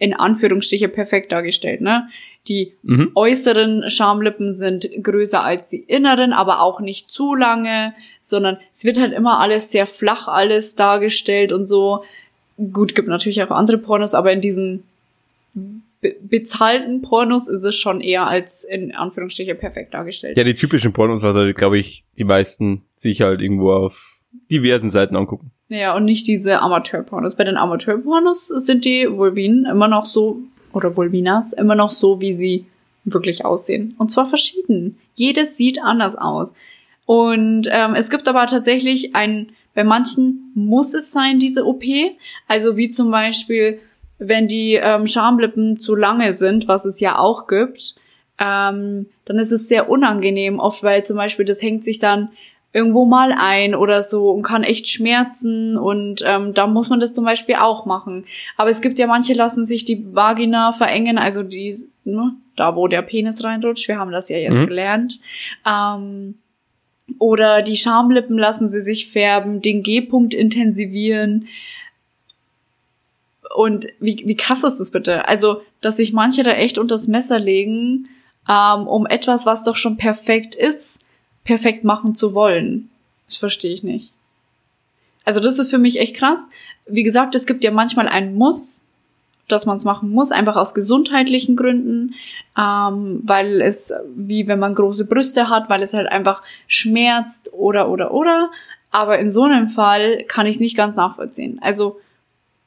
[0.00, 2.08] in Anführungsstriche perfekt dargestellt, ne?
[2.48, 3.12] Die Mhm.
[3.14, 8.98] äußeren Schamlippen sind größer als die inneren, aber auch nicht zu lange, sondern es wird
[8.98, 12.02] halt immer alles sehr flach alles dargestellt und so.
[12.72, 14.82] Gut, gibt natürlich auch andere Pornos, aber in diesen
[16.00, 20.36] be bezahlten Pornos ist es schon eher als in Anführungsstriche perfekt dargestellt.
[20.36, 24.90] Ja, die typischen Pornos, was halt, glaube ich, die meisten sich halt irgendwo auf diversen
[24.90, 25.50] Seiten angucken.
[25.68, 27.36] Ja, und nicht diese Amateurpornos.
[27.36, 30.40] Bei den Amateurpornos sind die Vulvinen immer noch so,
[30.72, 32.66] oder Vulvinas, immer noch so, wie sie
[33.04, 33.94] wirklich aussehen.
[33.98, 34.98] Und zwar verschieden.
[35.14, 36.54] Jedes sieht anders aus.
[37.06, 41.84] Und ähm, es gibt aber tatsächlich ein, Bei manchen muss es sein, diese OP.
[42.48, 43.78] Also wie zum Beispiel,
[44.20, 47.96] wenn die ähm, Schamlippen zu lange sind, was es ja auch gibt,
[48.38, 52.28] ähm, dann ist es sehr unangenehm, oft weil zum Beispiel das hängt sich dann
[52.72, 57.12] irgendwo mal ein oder so und kann echt schmerzen und ähm, da muss man das
[57.12, 58.26] zum Beispiel auch machen.
[58.56, 62.86] Aber es gibt ja manche lassen sich die Vagina verengen, also die, ne, da wo
[62.86, 64.66] der Penis reinrutscht, wir haben das ja jetzt mhm.
[64.66, 65.20] gelernt.
[65.66, 66.36] Ähm,
[67.18, 71.48] oder die Schamlippen lassen sie sich färben, den G-Punkt intensivieren.
[73.54, 75.26] Und wie, wie krass ist das bitte?
[75.28, 78.08] Also, dass sich manche da echt unters Messer legen,
[78.48, 81.00] ähm, um etwas, was doch schon perfekt ist,
[81.44, 82.90] perfekt machen zu wollen.
[83.26, 84.12] Das verstehe ich nicht.
[85.24, 86.48] Also das ist für mich echt krass.
[86.86, 88.84] Wie gesagt, es gibt ja manchmal ein Muss,
[89.48, 92.14] dass man es machen muss, einfach aus gesundheitlichen Gründen,
[92.56, 97.88] ähm, weil es, wie wenn man große Brüste hat, weil es halt einfach schmerzt oder
[97.88, 98.50] oder oder.
[98.90, 101.58] Aber in so einem Fall kann ich es nicht ganz nachvollziehen.
[101.62, 102.00] Also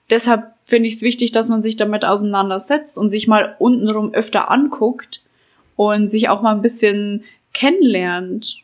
[0.10, 4.50] deshalb finde ich es wichtig, dass man sich damit auseinandersetzt und sich mal untenrum öfter
[4.50, 5.22] anguckt
[5.76, 7.24] und sich auch mal ein bisschen
[7.54, 8.58] kennenlernt.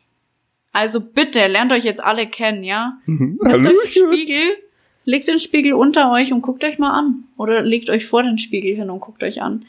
[0.72, 2.98] Also bitte, lernt euch jetzt alle kennen, ja?
[3.06, 4.56] Nehmt euch Spiegel,
[5.04, 7.24] legt den Spiegel unter euch und guckt euch mal an.
[7.36, 9.66] Oder legt euch vor den Spiegel hin und guckt euch an.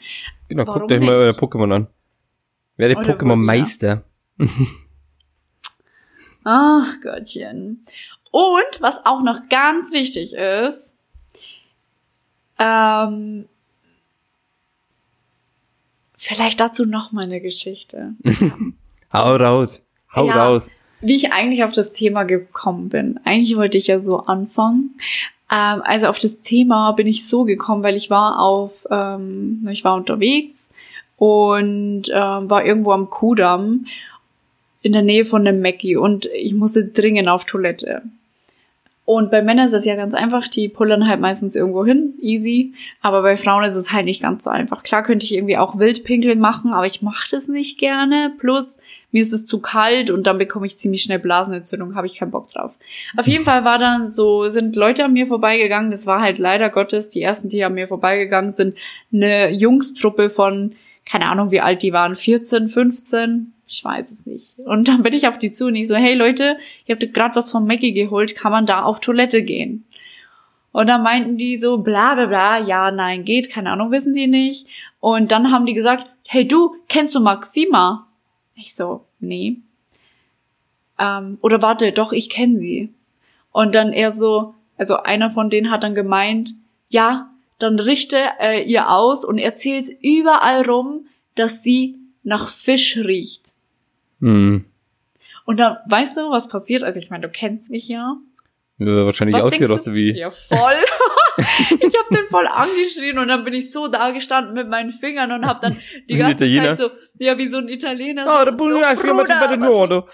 [0.48, 1.86] Genau, Warum guckt euch mal euer Pokémon an.
[2.76, 4.04] Wer der Pokémon-Meister?
[6.44, 7.84] Ach Gottchen.
[8.30, 10.96] Und was auch noch ganz wichtig ist,
[12.58, 13.46] ähm,
[16.16, 18.14] vielleicht dazu noch mal eine Geschichte.
[19.12, 19.84] Hau raus.
[20.14, 20.70] Hau ja, raus
[21.02, 23.20] wie ich eigentlich auf das Thema gekommen bin.
[23.24, 24.94] Eigentlich wollte ich ja so anfangen.
[25.50, 29.84] Ähm, also auf das Thema bin ich so gekommen, weil ich war auf, ähm, ich
[29.84, 30.70] war unterwegs
[31.16, 33.86] und ähm, war irgendwo am Kudamm
[34.80, 38.02] in der Nähe von dem Mackie und ich musste dringend auf Toilette.
[39.04, 42.72] Und bei Männern ist es ja ganz einfach, die pullern halt meistens irgendwo hin, easy.
[43.00, 44.84] Aber bei Frauen ist es halt nicht ganz so einfach.
[44.84, 48.32] Klar könnte ich irgendwie auch Wildpinkeln machen, aber ich mache das nicht gerne.
[48.38, 48.78] Plus,
[49.10, 52.30] mir ist es zu kalt und dann bekomme ich ziemlich schnell Blasenentzündung, habe ich keinen
[52.30, 52.76] Bock drauf.
[53.16, 55.90] Auf jeden Fall war dann so, sind Leute an mir vorbeigegangen.
[55.90, 58.78] Das war halt leider Gottes, die ersten, die an mir vorbeigegangen sind,
[59.12, 64.58] eine Jungstruppe von, keine Ahnung, wie alt die waren, 14, 15, ich weiß es nicht.
[64.58, 67.36] Und dann bin ich auf die zu und ich so, hey Leute, ihr habt gerade
[67.36, 69.84] was von Maggie geholt, kann man da auf Toilette gehen?
[70.72, 74.26] Und dann meinten die so, bla bla bla, ja, nein, geht, keine Ahnung, wissen sie
[74.26, 74.66] nicht.
[75.00, 78.06] Und dann haben die gesagt, hey du, kennst du Maxima?
[78.54, 79.56] Ich so, nee.
[80.98, 82.92] Ähm, oder warte, doch, ich kenne sie.
[83.52, 86.54] Und dann er so, also einer von denen hat dann gemeint,
[86.88, 93.54] ja, dann richte äh, ihr aus und erzähl's überall rum, dass sie nach Fisch riecht.
[94.20, 94.64] Mhm.
[95.44, 96.82] Und dann, weißt du, was passiert?
[96.82, 98.16] Also ich meine, du kennst mich ja.
[98.78, 100.16] Ja, wahrscheinlich was ausgerostet wie.
[100.16, 100.74] Ja, voll.
[101.38, 105.32] ich habe den voll angeschrien und dann bin ich so da gestanden mit meinen Fingern
[105.32, 105.76] und habe dann
[106.08, 108.24] die ganze Zeit so, ja, wie so ein Italiener.
[108.26, 110.06] Oh, so, Bruder, Bruder,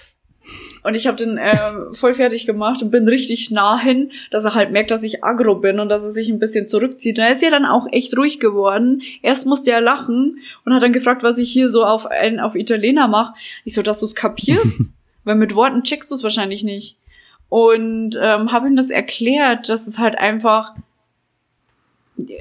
[0.84, 1.56] und ich habe den äh,
[1.92, 5.56] voll fertig gemacht und bin richtig nah hin, dass er halt merkt, dass ich aggro
[5.56, 7.18] bin und dass er sich ein bisschen zurückzieht.
[7.18, 9.02] Und er ist ja dann auch echt ruhig geworden.
[9.22, 12.54] Erst musste er lachen und hat dann gefragt, was ich hier so auf, ein, auf
[12.54, 13.34] Italiener mache.
[13.64, 14.92] Ich so, dass du es kapierst,
[15.24, 16.96] weil mit Worten checkst du es wahrscheinlich nicht.
[17.48, 20.74] Und ähm, habe ihm das erklärt, dass es halt einfach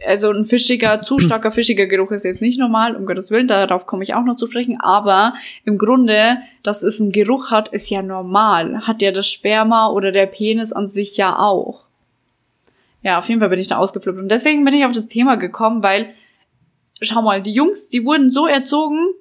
[0.06, 3.86] also ein fischiger, zu starker fischiger Geruch ist jetzt nicht normal, um Gottes Willen, darauf
[3.86, 5.34] komme ich auch noch zu sprechen, aber
[5.66, 8.88] im Grunde, dass es einen Geruch hat, ist ja normal.
[8.88, 11.86] Hat ja das Sperma oder der Penis an sich ja auch.
[13.04, 14.18] Ja, auf jeden Fall bin ich da ausgeflippt.
[14.18, 16.14] Und deswegen bin ich auf das Thema gekommen, weil,
[17.02, 19.14] schau mal, die Jungs, die wurden so erzogen,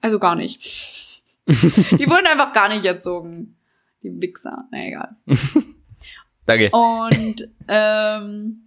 [0.00, 0.60] also gar nicht.
[1.46, 3.56] die wurden einfach gar nicht erzogen.
[4.02, 5.16] Die Wichser, na egal.
[6.46, 6.70] Danke.
[6.70, 8.62] Und, ähm,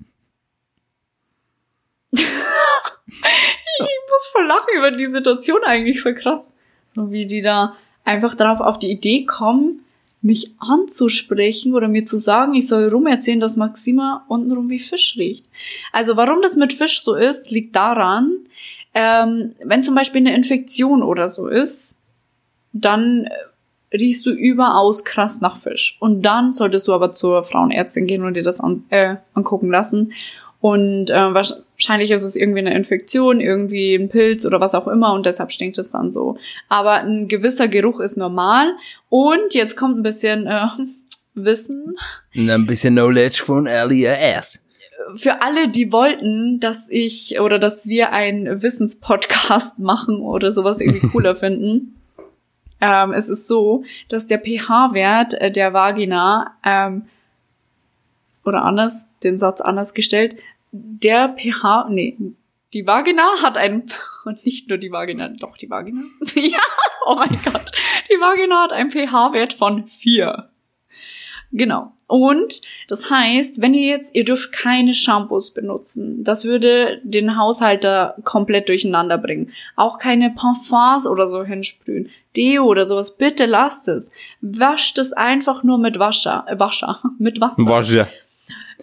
[2.12, 6.56] ich muss voll lachen über die Situation eigentlich, voll krass.
[6.96, 9.86] So wie die da einfach darauf auf die Idee kommen,
[10.22, 15.46] mich anzusprechen oder mir zu sagen, ich soll rumerzählen, dass Maxima untenrum wie Fisch riecht.
[15.92, 18.32] Also warum das mit Fisch so ist, liegt daran,
[18.94, 21.98] ähm, wenn zum Beispiel eine Infektion oder so ist,
[22.74, 25.98] dann äh, riechst du überaus krass nach Fisch.
[26.00, 30.14] Und dann solltest du aber zur Frauenärztin gehen und dir das an, äh, angucken lassen.
[30.60, 31.34] Und äh,
[31.82, 35.52] wahrscheinlich ist es irgendwie eine Infektion, irgendwie ein Pilz oder was auch immer und deshalb
[35.52, 36.38] stinkt es dann so.
[36.70, 38.74] Aber ein gewisser Geruch ist normal.
[39.10, 40.68] Und jetzt kommt ein bisschen äh,
[41.34, 41.96] Wissen.
[42.36, 44.64] Ein bisschen Knowledge von LES.
[45.16, 51.08] Für alle, die wollten, dass ich oder dass wir einen Wissenspodcast machen oder sowas irgendwie
[51.12, 51.96] cooler finden.
[52.80, 57.04] Ähm, es ist so, dass der pH-Wert äh, der Vagina ähm,
[58.46, 60.36] oder anders, den Satz anders gestellt,
[60.72, 62.18] der pH, nee,
[62.74, 63.84] die Vagina hat ein,
[64.26, 66.02] und nicht nur die Vagina, doch die Vagina.
[66.36, 66.60] ja,
[67.06, 67.72] oh mein Gott.
[68.10, 70.50] Die Vagina hat einen pH-Wert von vier.
[71.52, 71.94] Genau.
[72.08, 76.24] Und das heißt, wenn ihr jetzt, ihr dürft keine Shampoos benutzen.
[76.26, 79.52] Das würde den Haushalter komplett durcheinander bringen.
[79.78, 82.10] Auch keine Parfums oder so hinsprühen.
[82.36, 84.12] Deo oder sowas, bitte lasst es.
[84.42, 87.66] Wascht es einfach nur mit Wasser, äh, Wasser, mit Wasser.
[87.66, 88.08] Wasser.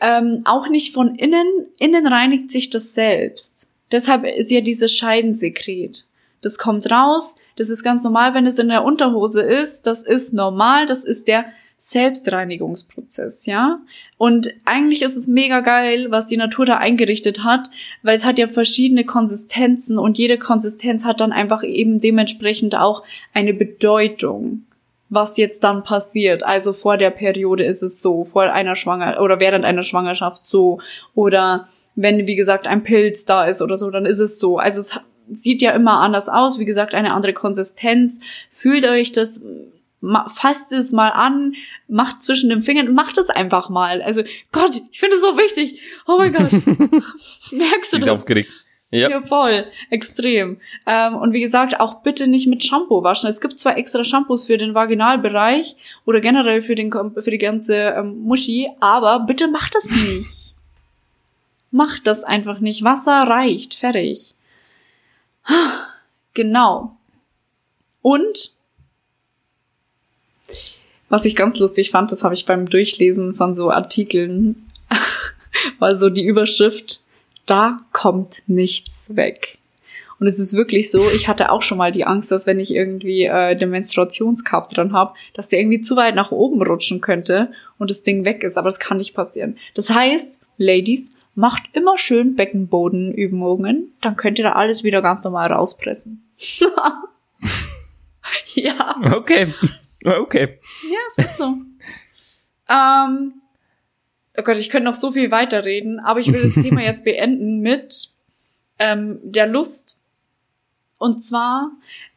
[0.00, 1.66] Ähm, auch nicht von innen.
[1.78, 3.68] Innen reinigt sich das selbst.
[3.92, 6.06] Deshalb ist ja dieses Scheidensekret.
[6.40, 7.34] Das kommt raus.
[7.56, 9.86] Das ist ganz normal, wenn es in der Unterhose ist.
[9.86, 10.86] Das ist normal.
[10.86, 11.46] Das ist der
[11.78, 13.80] Selbstreinigungsprozess, ja.
[14.16, 17.70] Und eigentlich ist es mega geil, was die Natur da eingerichtet hat,
[18.02, 23.04] weil es hat ja verschiedene Konsistenzen und jede Konsistenz hat dann einfach eben dementsprechend auch
[23.32, 24.64] eine Bedeutung,
[25.08, 26.44] was jetzt dann passiert.
[26.44, 30.80] Also vor der Periode ist es so, vor einer Schwanger oder während einer Schwangerschaft so
[31.14, 34.58] oder wenn wie gesagt ein Pilz da ist oder so, dann ist es so.
[34.58, 34.98] Also es
[35.30, 38.20] sieht ja immer anders aus, wie gesagt, eine andere Konsistenz.
[38.50, 39.40] Fühlt euch das
[40.28, 41.54] fasst es mal an,
[41.88, 44.00] macht zwischen den Fingern, macht es einfach mal.
[44.00, 45.80] Also Gott, ich finde es so wichtig.
[46.06, 46.52] Oh mein Gott.
[47.52, 48.08] Merkst du das?
[48.08, 48.48] aufgeregt.
[48.90, 49.10] Ja.
[49.10, 49.66] ja, voll.
[49.90, 50.60] Extrem.
[50.86, 53.28] Ähm, und wie gesagt, auch bitte nicht mit Shampoo waschen.
[53.28, 55.76] Es gibt zwar extra Shampoos für den Vaginalbereich
[56.06, 60.54] oder generell für, den, für die ganze ähm, Muschi, aber bitte macht das nicht.
[61.70, 62.82] macht das einfach nicht.
[62.82, 63.74] Wasser reicht.
[63.74, 64.34] Fertig.
[66.34, 66.96] Genau.
[68.00, 68.52] Und
[71.08, 74.70] was ich ganz lustig fand, das habe ich beim Durchlesen von so Artikeln,
[75.78, 77.00] war so die Überschrift,
[77.50, 79.58] da kommt nichts weg.
[80.20, 82.74] Und es ist wirklich so, ich hatte auch schon mal die Angst, dass wenn ich
[82.74, 87.52] irgendwie äh, den Menstruationscup dran habe, dass der irgendwie zu weit nach oben rutschen könnte
[87.78, 88.58] und das Ding weg ist.
[88.58, 89.56] Aber das kann nicht passieren.
[89.74, 95.52] Das heißt, Ladies, macht immer schön Beckenbodenübungen, dann könnt ihr da alles wieder ganz normal
[95.52, 96.24] rauspressen.
[98.54, 98.96] ja.
[99.14, 99.54] Okay.
[100.04, 100.58] Okay.
[100.90, 101.54] Ja, es ist so.
[102.68, 103.34] ähm,
[104.38, 107.60] oh Gott, ich könnte noch so viel weiterreden, aber ich will das Thema jetzt beenden
[107.60, 108.10] mit
[108.78, 109.98] ähm, der Lust.
[110.98, 111.70] Und zwar,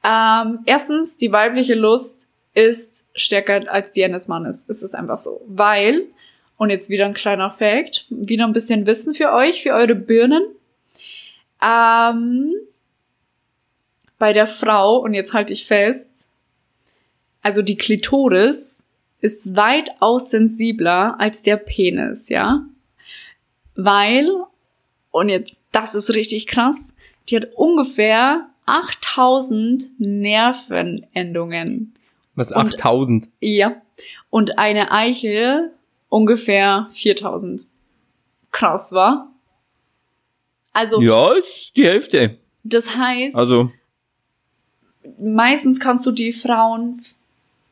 [0.03, 4.65] ähm, erstens, die weibliche Lust ist stärker als die eines Mannes.
[4.67, 5.41] Es ist einfach so.
[5.47, 6.07] Weil,
[6.57, 10.43] und jetzt wieder ein kleiner Fact, wieder ein bisschen Wissen für euch, für eure Birnen.
[11.61, 12.53] Ähm,
[14.17, 16.29] bei der Frau, und jetzt halte ich fest,
[17.41, 18.80] also die Klitoris
[19.21, 22.65] ist weitaus sensibler als der Penis, ja?
[23.75, 24.29] Weil,
[25.11, 26.93] und jetzt, das ist richtig krass,
[27.29, 31.93] die hat ungefähr 8000 Nervenendungen.
[32.35, 33.25] Was, 8000?
[33.25, 33.81] Und, ja.
[34.29, 35.71] Und eine Eichel
[36.09, 37.65] ungefähr 4000.
[38.51, 39.31] Krass, war?
[40.73, 41.01] Also.
[41.01, 42.37] Ja, ist die Hälfte.
[42.63, 43.35] Das heißt.
[43.35, 43.71] Also.
[45.19, 47.01] Meistens kannst du die Frauen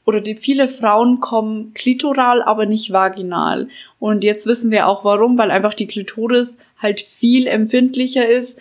[0.09, 3.69] oder die viele Frauen kommen klitoral, aber nicht vaginal.
[3.99, 8.59] Und jetzt wissen wir auch warum, weil einfach die Klitoris halt viel empfindlicher ist,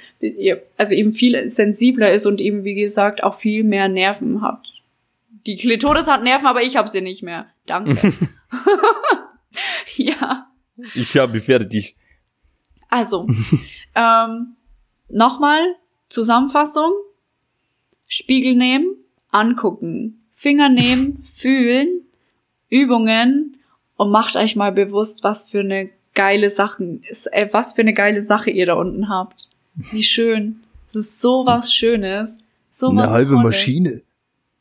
[0.76, 4.74] also eben viel sensibler ist und eben, wie gesagt, auch viel mehr Nerven hat.
[5.46, 7.46] Die Klitoris hat Nerven, aber ich habe sie nicht mehr.
[7.64, 7.96] Danke.
[9.96, 10.51] ja.
[10.94, 11.96] Ich habe fertig.
[12.90, 13.26] Also,
[13.94, 14.57] ähm,
[15.09, 15.76] nochmal
[16.11, 16.92] Zusammenfassung.
[18.07, 18.96] Spiegel nehmen,
[19.30, 20.18] angucken.
[20.39, 22.03] Finger nehmen, fühlen,
[22.70, 23.57] Übungen
[23.97, 28.22] und macht euch mal bewusst, was für eine geile Sachen, äh, was für eine geile
[28.22, 29.49] Sache ihr da unten habt.
[29.74, 30.61] Wie schön.
[30.86, 32.39] Das ist so was Schönes.
[32.70, 33.43] So eine was halbe Tolles.
[33.43, 34.03] Maschine.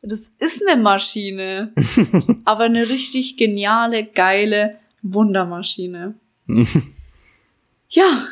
[0.01, 1.73] Das ist eine Maschine.
[2.45, 6.15] aber eine richtig geniale, geile Wundermaschine.
[7.89, 8.25] ja.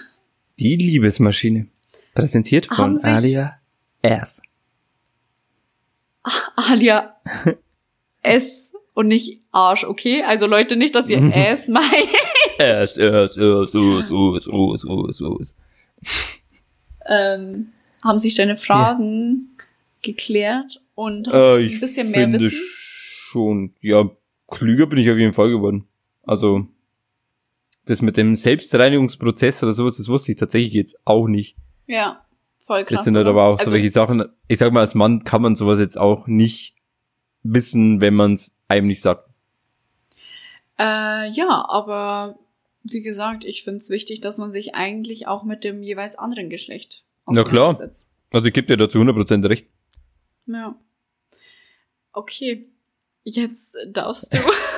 [0.57, 1.67] Die Liebesmaschine.
[2.15, 3.59] Präsentiert von Alia
[4.01, 4.41] S.
[6.25, 7.15] Ah, Alia
[8.23, 10.23] S und nicht Arsch, okay?
[10.23, 11.31] Also Leute, nicht, dass ihr mhm.
[11.31, 11.85] S meint.
[12.57, 15.55] S, S, S, S, S, S, S, S.
[17.07, 17.73] Ähm,
[18.03, 19.65] haben sich deine Fragen ja.
[20.01, 22.51] geklärt und äh, ein bisschen mehr Wissen?
[23.35, 24.09] schon, ja,
[24.47, 25.85] klüger bin ich auf jeden Fall geworden.
[26.23, 26.67] Also,
[27.85, 31.57] das mit dem Selbstreinigungsprozess oder sowas, das wusste ich tatsächlich jetzt auch nicht.
[31.85, 32.24] Ja
[32.65, 32.97] voll krass.
[32.97, 35.41] Das sind halt aber auch so also, welche Sachen, ich sag mal, als Mann kann
[35.41, 36.75] man sowas jetzt auch nicht
[37.43, 39.29] wissen, wenn man es einem nicht sagt.
[40.77, 42.37] Äh, ja, aber
[42.83, 46.49] wie gesagt, ich finde es wichtig, dass man sich eigentlich auch mit dem jeweils anderen
[46.49, 47.79] Geschlecht Na klar.
[48.31, 49.69] Also ich gebe dir dazu 100% recht.
[50.47, 50.75] Ja.
[52.11, 52.69] Okay.
[53.23, 54.39] Jetzt darfst du.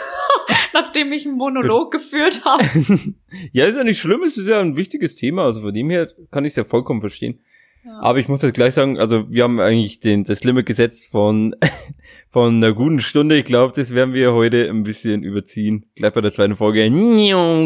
[0.74, 2.64] Nachdem ich einen Monolog geführt habe.
[3.52, 6.12] ja, ist ja nicht schlimm, es ist ja ein wichtiges Thema, also von dem her
[6.32, 7.40] kann ich es ja vollkommen verstehen.
[8.02, 11.56] Aber ich muss jetzt gleich sagen, also wir haben eigentlich den, das Limit gesetzt von,
[12.30, 13.38] von einer guten Stunde.
[13.38, 15.86] Ich glaube, das werden wir heute ein bisschen überziehen.
[15.96, 16.90] Gleich bei der zweiten Folge.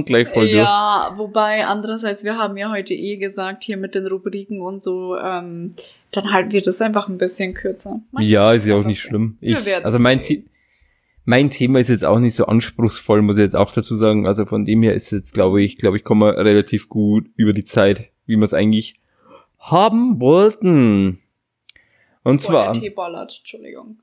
[0.05, 4.61] Gleich voll Ja, wobei andererseits, wir haben ja heute eh gesagt, hier mit den Rubriken
[4.61, 5.73] und so, ähm,
[6.11, 8.01] dann halten wir das einfach ein bisschen kürzer.
[8.11, 9.37] Manchmal ja, ist ja auch nicht schlimm.
[9.41, 10.45] Ich, also mein, The
[11.25, 14.25] mein Thema ist jetzt auch nicht so anspruchsvoll, muss ich jetzt auch dazu sagen.
[14.25, 17.53] Also von dem her ist jetzt, glaube ich, glaube ich, kommen wir relativ gut über
[17.53, 18.95] die Zeit, wie man es eigentlich
[19.61, 21.21] haben wollten.
[22.23, 22.73] Und Boah, zwar.
[22.73, 23.99] Der Tee ballert, Entschuldigung.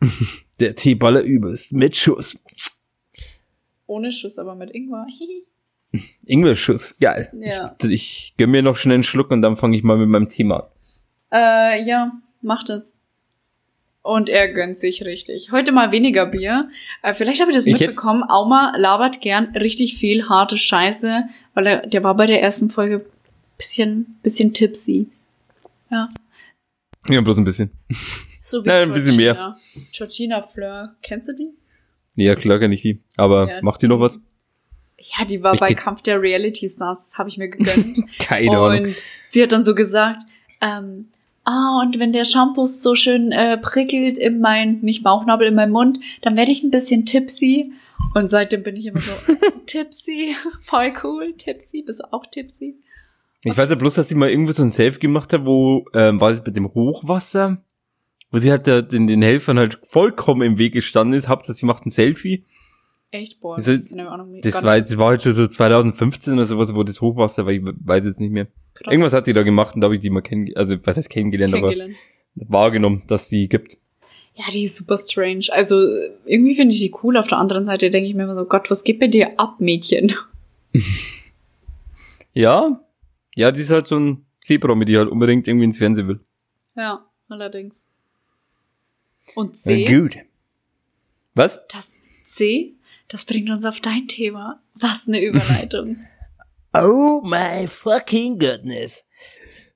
[0.60, 1.72] der Tee ballert übelst.
[1.72, 2.38] Mit Schuss.
[3.86, 5.06] Ohne Schuss, aber mit Ingwer.
[6.26, 7.30] Ingwer-Schuss, geil.
[7.40, 7.72] Ja.
[7.82, 10.28] Ich, ich gönn mir noch schnell einen Schluck und dann fange ich mal mit meinem
[10.28, 10.66] Thema an.
[11.32, 12.96] Äh, ja, macht es.
[14.02, 15.50] Und er gönnt sich richtig.
[15.50, 16.68] Heute mal weniger Bier.
[17.02, 18.22] Äh, vielleicht habt ihr das ich mitbekommen.
[18.28, 21.24] Auma labert gern richtig viel harte Scheiße,
[21.54, 23.04] weil er, der war bei der ersten Folge
[23.56, 25.08] bisschen, bisschen tipsy.
[25.90, 26.08] Ja.
[27.08, 27.70] Ja, bloß ein bisschen.
[28.40, 29.56] So wie ja, ein bisschen mehr.
[29.92, 30.96] Georgina Fleur.
[31.02, 31.50] Kennst du die?
[32.16, 33.00] Ja, klar kenne ich die.
[33.16, 34.20] Aber ja, macht die, die noch was?
[34.98, 38.02] Ja, die war ich bei Kampf der Reality Stars, das habe ich mir gegönnt.
[38.18, 38.86] Keine Ahnung.
[38.86, 38.96] Und
[39.26, 40.22] sie hat dann so gesagt,
[40.62, 41.08] ähm,
[41.44, 45.72] ah, und wenn der Shampoo so schön äh, prickelt in mein, nicht Bauchnabel, in meinem
[45.72, 47.72] Mund, dann werde ich ein bisschen tipsy.
[48.14, 49.12] Und seitdem bin ich immer so,
[49.66, 52.76] tipsy, voll cool, tipsy, bist du auch tipsy?
[53.46, 56.20] Ich weiß ja bloß, dass sie mal irgendwo so ein Safe gemacht hat, wo, ähm,
[56.20, 57.62] war das mit dem Hochwasser?
[58.32, 61.28] Wo sie halt den, den Helfern halt vollkommen im Weg gestanden ist.
[61.28, 62.44] Hauptsache, sie macht ein Selfie.
[63.12, 63.40] Echt?
[63.40, 67.00] Boah, das, das, das war, das war halt schon so 2015 oder sowas, wo das
[67.00, 68.48] Hochwasser war, ich weiß jetzt nicht mehr.
[68.74, 68.92] Krass.
[68.92, 71.08] Irgendwas hat die da gemacht und da habe ich die mal kennengelernt, also was heißt
[71.08, 71.94] kennengelernt, kennengelernt,
[72.36, 73.78] aber wahrgenommen, dass die gibt.
[74.34, 75.46] Ja, die ist super strange.
[75.50, 75.76] Also
[76.26, 77.16] irgendwie finde ich die cool.
[77.16, 79.60] Auf der anderen Seite denke ich mir immer so, Gott, was geht bei dir ab,
[79.60, 80.14] Mädchen?
[82.34, 82.80] ja,
[83.36, 86.20] ja, die ist halt so ein C-Promi, die halt unbedingt irgendwie ins Fernsehen will.
[86.74, 87.86] Ja, allerdings.
[89.34, 89.84] Und C?
[89.84, 90.16] Ja, gut.
[91.34, 91.66] Was?
[91.68, 92.74] Das C,
[93.08, 94.60] das bringt uns auf dein Thema.
[94.74, 95.98] Was eine Überleitung.
[96.74, 99.04] oh my fucking goodness.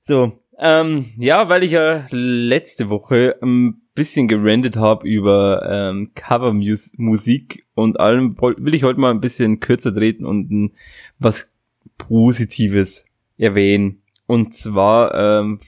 [0.01, 7.67] So, ähm, ja, weil ich ja letzte Woche ein bisschen gerendet habe über ähm, Cover-Musik
[7.75, 10.73] und allem, will ich heute mal ein bisschen kürzer treten und ein,
[11.19, 11.53] was
[11.97, 13.05] Positives
[13.41, 14.03] erwähnen.
[14.27, 15.59] Und zwar, ähm,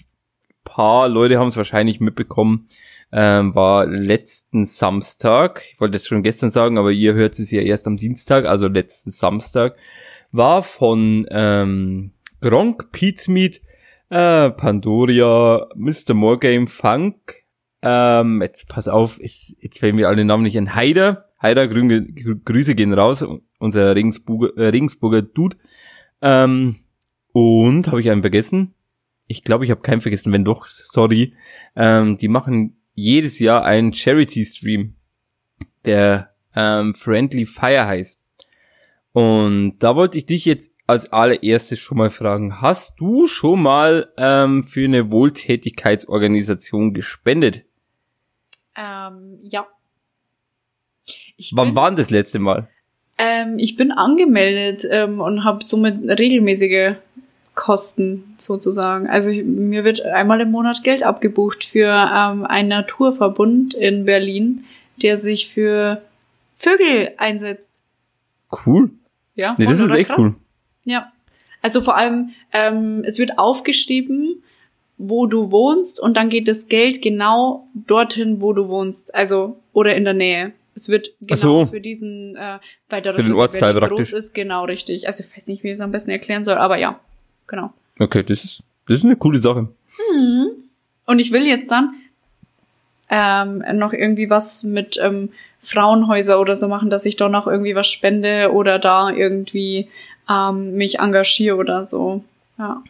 [0.64, 2.68] paar Leute haben es wahrscheinlich mitbekommen,
[3.12, 7.62] ähm, war letzten Samstag, ich wollte es schon gestern sagen, aber ihr hört es ja
[7.62, 9.76] erst am Dienstag, also letzten Samstag,
[10.32, 12.12] war von ähm,
[12.42, 13.62] Gronk, Pizmeet,
[14.10, 16.14] äh, Pandoria, Mr.
[16.14, 17.44] Morgame, Funk,
[17.84, 22.04] ähm, jetzt pass auf, jetzt, jetzt fällen mir alle Namen nicht an, Heider, Heider, grüne,
[22.04, 23.24] Grüße gehen raus,
[23.60, 25.58] unser Regensburger, äh, Regensburger Dude,
[26.22, 26.78] ähm,
[27.34, 28.74] und habe ich einen vergessen?
[29.28, 30.32] Ich glaube, ich habe keinen vergessen.
[30.32, 31.36] Wenn doch, sorry.
[31.76, 34.96] Ähm, die machen jedes Jahr einen Charity-Stream,
[35.86, 38.22] der ähm, Friendly Fire heißt.
[39.12, 44.12] Und da wollte ich dich jetzt als allererstes schon mal fragen, hast du schon mal
[44.18, 47.64] ähm, für eine Wohltätigkeitsorganisation gespendet?
[48.76, 49.68] Ähm, ja.
[51.38, 52.70] Ich Wann war denn das letzte Mal?
[53.18, 56.96] Ähm, ich bin angemeldet ähm, und habe somit regelmäßige
[57.56, 59.08] Kosten sozusagen.
[59.08, 64.66] Also ich, mir wird einmal im Monat Geld abgebucht für ähm, einen Naturverbund in Berlin,
[65.02, 66.02] der sich für
[66.56, 67.72] Vögel einsetzt.
[68.66, 68.92] Cool.
[69.36, 69.56] Ja.
[69.58, 70.20] Nee, das ist echt krass.
[70.20, 70.36] cool.
[70.86, 71.12] Ja.
[71.62, 74.44] Also vor allem, ähm, es wird aufgeschrieben,
[74.98, 79.14] wo du wohnst und dann geht das Geld genau dorthin, wo du wohnst.
[79.14, 80.54] Also, oder in der Nähe.
[80.76, 81.66] Es wird genau so.
[81.68, 82.58] für diesen, äh,
[82.90, 84.12] weil dadurch, für den Ortsteil praktisch.
[84.12, 85.06] groß ist, genau richtig.
[85.08, 87.00] Also ich weiß nicht, wie ich es am besten erklären soll, aber ja,
[87.48, 87.74] genau.
[88.00, 89.68] Okay, das ist, das ist eine coole Sache.
[90.12, 90.48] Hm.
[91.06, 91.94] Und ich will jetzt dann
[93.10, 95.30] ähm, noch irgendwie was mit ähm,
[95.60, 99.90] Frauenhäuser oder so machen, dass ich doch noch irgendwie was spende oder da irgendwie
[100.30, 102.24] ähm, mich engagiere oder so.
[102.58, 102.84] Ja.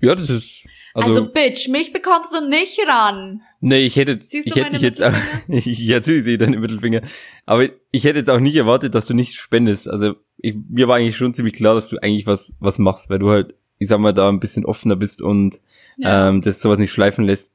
[0.00, 0.64] Ja, das ist.
[0.94, 3.40] Also, also Bitch, mich bekommst du nicht ran.
[3.64, 5.12] Nee, ich hätte, Siehst ich hätte dich jetzt, auch,
[5.48, 7.00] ich, natürlich sehe deine Mittelfinger,
[7.46, 9.88] aber ich hätte jetzt auch nicht erwartet, dass du nicht spendest.
[9.88, 13.20] Also ich, mir war eigentlich schon ziemlich klar, dass du eigentlich was, was machst, weil
[13.20, 15.60] du halt, ich sag mal, da ein bisschen offener bist und
[15.96, 16.28] ja.
[16.28, 17.54] ähm, das sowas nicht schleifen lässt.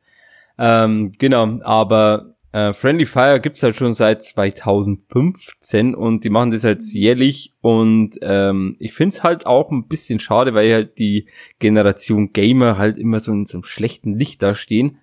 [0.58, 6.64] Ähm, genau, aber äh, Friendly Fire gibt's halt schon seit 2015 und die machen das
[6.64, 11.28] halt jährlich und ähm, ich find's halt auch ein bisschen schade, weil halt die
[11.60, 15.00] Generation Gamer halt immer so in so einem schlechten Licht da stehen.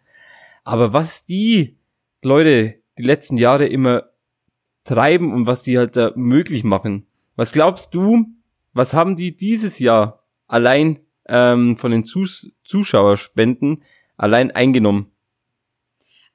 [0.64, 1.78] Aber was die
[2.22, 4.04] Leute die letzten Jahre immer
[4.84, 7.06] treiben und was die halt da möglich machen.
[7.36, 8.26] Was glaubst du,
[8.72, 13.82] was haben die dieses Jahr allein ähm, von den Zus Zuschauerspenden
[14.16, 15.10] allein eingenommen?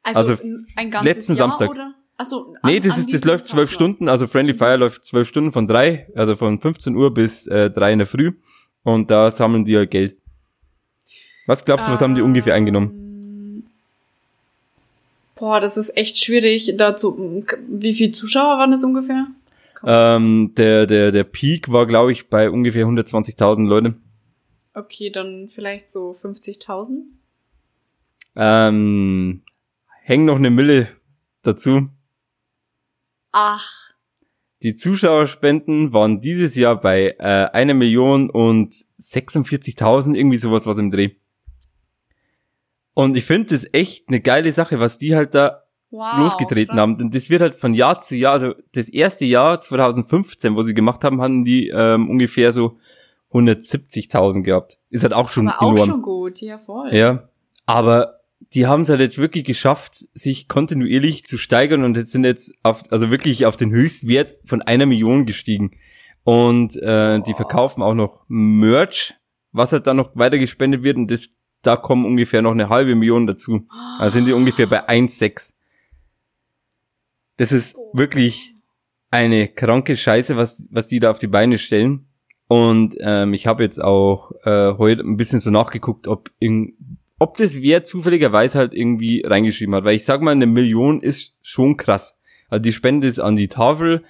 [0.04, 0.44] Also, Also,
[0.76, 1.70] ein ganzes letzten Jahr, Samstag.
[1.70, 1.94] oder?
[2.18, 5.68] Achso, Nee, das ist, das läuft zwölf Stunden, also Friendly Fire läuft zwölf Stunden von
[5.68, 8.34] drei, also von 15 Uhr bis äh, drei in der Früh
[8.84, 10.18] und da sammeln die halt Geld.
[11.48, 13.09] Was glaubst du, was haben die ungefähr eingenommen?
[15.40, 17.46] Boah, das ist echt schwierig dazu.
[17.70, 19.28] Wie viele Zuschauer waren das ungefähr?
[19.86, 23.96] Ähm, der, der, der Peak war, glaube ich, bei ungefähr 120.000 Leute.
[24.74, 27.04] Okay, dann vielleicht so 50.000.
[28.36, 29.42] Ähm,
[30.04, 30.90] häng noch eine Mille
[31.42, 31.88] dazu.
[33.32, 33.94] Ach,
[34.62, 40.90] Die Zuschauerspenden waren dieses Jahr bei äh, einer Million und 46.000, irgendwie sowas was im
[40.90, 41.12] Dreh.
[43.00, 46.18] Und ich finde das echt eine geile Sache, was die halt da wow.
[46.18, 46.82] losgetreten krass.
[46.82, 46.98] haben.
[46.98, 50.74] Denn das wird halt von Jahr zu Jahr, also das erste Jahr 2015, wo sie
[50.74, 52.78] gemacht haben, hatten die ähm, ungefähr so
[53.32, 54.80] 170.000 gehabt.
[54.90, 55.90] Ist halt auch schon Aber auch enorm.
[55.90, 56.94] schon gut, ja voll.
[56.94, 57.30] Ja,
[57.66, 58.20] aber
[58.52, 62.54] die haben es halt jetzt wirklich geschafft, sich kontinuierlich zu steigern und jetzt sind jetzt
[62.64, 65.72] auf, also wirklich auf den Höchstwert von einer Million gestiegen.
[66.26, 69.14] Und äh, die verkaufen auch noch Merch,
[69.54, 72.96] was halt dann noch weiter gespendet wird und das, da kommen ungefähr noch eine halbe
[72.96, 73.68] Million dazu.
[73.98, 75.54] Also sind die ungefähr bei 1,6.
[77.38, 78.54] Das ist wirklich
[79.12, 82.08] eine kranke Scheiße, was, was die da auf die Beine stellen.
[82.48, 87.38] Und ähm, ich habe jetzt auch äh, heute ein bisschen so nachgeguckt, ob, in, ob
[87.38, 89.84] das wer zufälligerweise halt irgendwie reingeschrieben hat.
[89.84, 92.20] Weil ich sag mal, eine Million ist schon krass.
[92.50, 94.04] Also die Spende ist an die Tafel.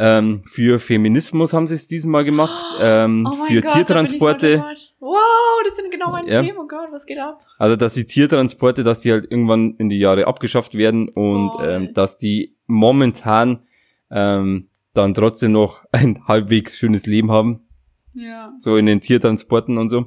[0.00, 2.64] Ähm, für Feminismus haben sie es diesmal gemacht.
[2.80, 4.56] Ähm, Oh mein für Gott, da Tiertransporte.
[4.58, 4.74] dabei.
[5.00, 5.16] Wow,
[5.64, 6.40] das sind genau meine Ja.
[6.42, 6.58] Themen.
[6.60, 7.40] Oh Gott, was geht ab?
[7.58, 11.68] Also, dass die Tiertransporte, dass die halt irgendwann in die Jahre abgeschafft werden und Voll.
[11.68, 13.64] ähm, dass die momentan
[14.12, 17.66] ähm, dann trotzdem noch ein halbwegs schönes Leben haben,
[18.14, 18.52] Ja.
[18.60, 20.06] so in den Tiertransporten und so.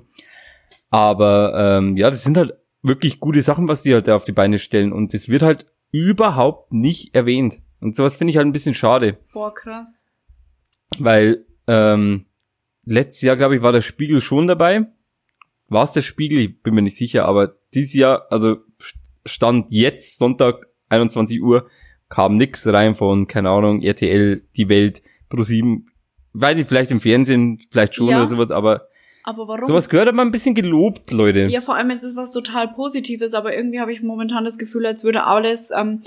[0.89, 4.31] Aber ähm, ja, das sind halt wirklich gute Sachen, was die halt da auf die
[4.31, 7.59] Beine stellen und das wird halt überhaupt nicht erwähnt.
[7.81, 10.05] Und sowas finde ich halt ein bisschen schade, Boah, krass.
[10.99, 12.25] weil ähm,
[12.85, 14.85] letztes Jahr, glaube ich, war der Spiegel schon dabei.
[15.67, 16.39] War es der Spiegel?
[16.39, 18.57] Ich bin mir nicht sicher, aber dieses Jahr, also
[19.25, 21.69] Stand jetzt, Sonntag, 21 Uhr,
[22.09, 25.01] kam nix rein von, keine Ahnung, RTL, Die Welt,
[25.31, 25.83] Pro7.
[26.33, 28.17] Weiß nicht, vielleicht im Fernsehen, vielleicht schon Ja.
[28.17, 28.87] oder sowas, aber
[29.23, 29.65] Aber warum?
[29.65, 31.45] sowas gehört aber ein bisschen gelobt, Leute.
[31.47, 34.85] Ja, vor allem ist es was total Positives, aber irgendwie habe ich momentan das Gefühl,
[34.85, 36.01] als würde alles, ähm,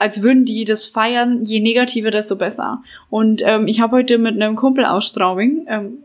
[0.00, 2.82] als würden die das feiern, je negativer, desto besser.
[3.10, 5.98] Und ähm, ich habe heute mit einem Kumpel aus Straubing, ähm,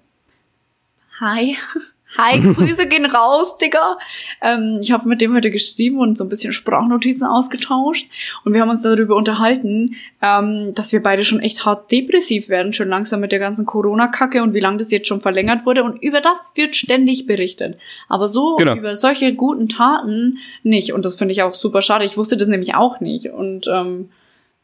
[1.21, 1.55] hi,
[2.17, 3.97] hi, Grüße gehen raus, Digga.
[4.41, 8.07] Ähm, ich habe mit dem heute geschrieben und so ein bisschen Sprachnotizen ausgetauscht
[8.43, 12.73] und wir haben uns darüber unterhalten, ähm, dass wir beide schon echt hart depressiv werden,
[12.73, 16.03] schon langsam mit der ganzen Corona-Kacke und wie lange das jetzt schon verlängert wurde und
[16.03, 17.77] über das wird ständig berichtet.
[18.07, 18.75] Aber so Genau.
[18.75, 20.93] über solche guten Taten nicht.
[20.93, 22.05] Und das finde ich auch super schade.
[22.05, 23.27] Ich wusste das nämlich auch nicht.
[23.27, 24.09] Und ähm,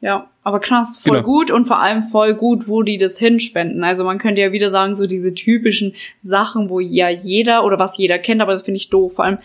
[0.01, 1.23] ja, aber krass, voll Genau.
[1.25, 3.83] gut und vor allem voll gut, wo die das hinspenden.
[3.83, 7.97] Also man könnte ja wieder sagen, so diese typischen Sachen, wo ja jeder oder was
[7.97, 9.13] jeder kennt, aber das finde ich doof.
[9.15, 9.37] Vor allem,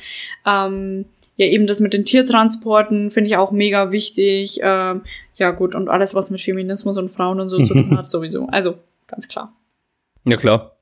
[0.47, 1.05] ähm,
[1.37, 4.61] ja, eben das mit den Tiertransporten finde ich auch mega wichtig.
[4.63, 5.03] Ähm,
[5.35, 8.47] ja, gut, und alles, was mit Feminismus und Frauen und so zu tun hat, sowieso.
[8.47, 9.55] Also, ganz klar.
[10.25, 10.73] Ja, klar.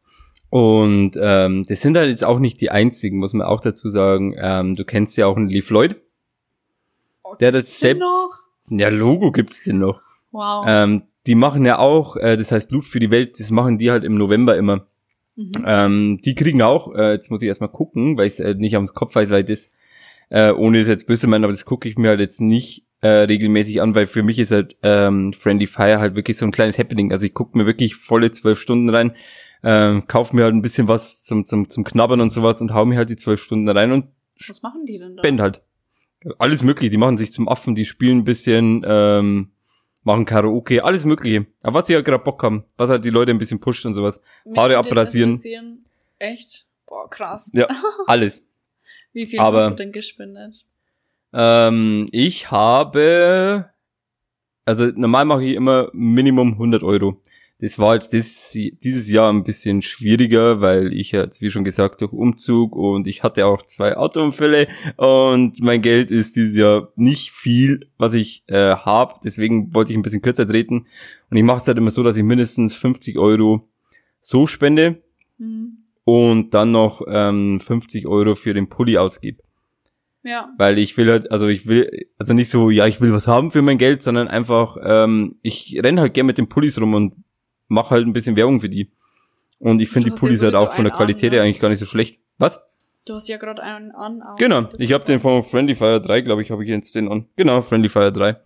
[0.50, 4.36] Und ähm, das sind halt jetzt auch nicht die einzigen, muss man auch dazu sagen.
[4.38, 5.96] Ähm, du kennst ja auch einen Lee Floyd.
[7.40, 7.98] Der hat das selbst.
[7.98, 8.43] noch?
[8.68, 10.02] Ja, Logo gibt's denn noch.
[10.32, 10.64] Wow.
[10.66, 13.90] Ähm, die machen ja auch, äh, das heißt Loot für die Welt, das machen die
[13.90, 14.86] halt im November immer.
[15.36, 15.52] Mhm.
[15.64, 18.76] Ähm, die kriegen auch, äh, jetzt muss ich erstmal gucken, weil ich es äh, nicht
[18.76, 19.72] am Kopf weiß, weil das,
[20.28, 22.86] äh, ohne es jetzt böse zu meinen, aber das gucke ich mir halt jetzt nicht
[23.00, 26.52] äh, regelmäßig an, weil für mich ist halt ähm, Friendly Fire halt wirklich so ein
[26.52, 27.12] kleines Happening.
[27.12, 29.12] Also ich gucke mir wirklich volle zwölf Stunden rein,
[29.62, 32.84] ähm, kaufe mir halt ein bisschen was zum, zum, zum Knabbern und sowas und hau
[32.84, 34.06] mir halt die zwölf Stunden rein und
[34.48, 35.22] Was machen die denn da?
[35.22, 35.62] spend halt.
[36.38, 39.50] Alles mögliche, die machen sich zum Affen, die spielen ein bisschen, ähm,
[40.02, 41.46] machen Karaoke, alles mögliche.
[41.62, 43.94] Aber was sie halt gerade Bock haben, was halt die Leute ein bisschen pusht und
[43.94, 44.20] sowas.
[44.44, 45.40] Mich Haare abrasieren.
[46.18, 46.66] Echt?
[46.86, 47.50] Boah, krass.
[47.54, 47.66] Ja,
[48.06, 48.46] alles.
[49.12, 50.64] Wie viel Aber- hast du denn gespendet?
[51.32, 53.70] Ähm, ich habe,
[54.64, 57.20] also normal mache ich immer Minimum 100 Euro.
[57.60, 62.00] Das war jetzt das, dieses Jahr ein bisschen schwieriger, weil ich jetzt, wie schon gesagt,
[62.00, 67.30] durch Umzug und ich hatte auch zwei Autounfälle und mein Geld ist dieses Jahr nicht
[67.30, 69.14] viel, was ich äh, habe.
[69.22, 70.86] Deswegen wollte ich ein bisschen kürzer treten.
[71.30, 73.68] Und ich mache es halt immer so, dass ich mindestens 50 Euro
[74.20, 75.02] so spende
[75.38, 75.78] Hm.
[76.04, 79.42] und dann noch ähm, 50 Euro für den Pulli ausgebe.
[80.22, 80.48] Ja.
[80.56, 83.50] Weil ich will halt, also ich will, also nicht so, ja, ich will was haben
[83.50, 87.14] für mein Geld, sondern einfach, ähm, ich renn halt gern mit den Pullis rum und
[87.74, 88.90] mach halt ein bisschen Werbung für die.
[89.58, 91.46] Und ich finde die Pullis halt auch von der Qualität her ne?
[91.46, 92.20] eigentlich gar nicht so schlecht.
[92.38, 92.60] Was?
[93.06, 94.22] Du hast ja gerade einen an.
[94.22, 94.36] auch.
[94.36, 97.26] Genau, ich habe den von Friendly Fire 3, glaube ich, habe ich jetzt den an.
[97.36, 98.36] Genau, Friendly Fire 3.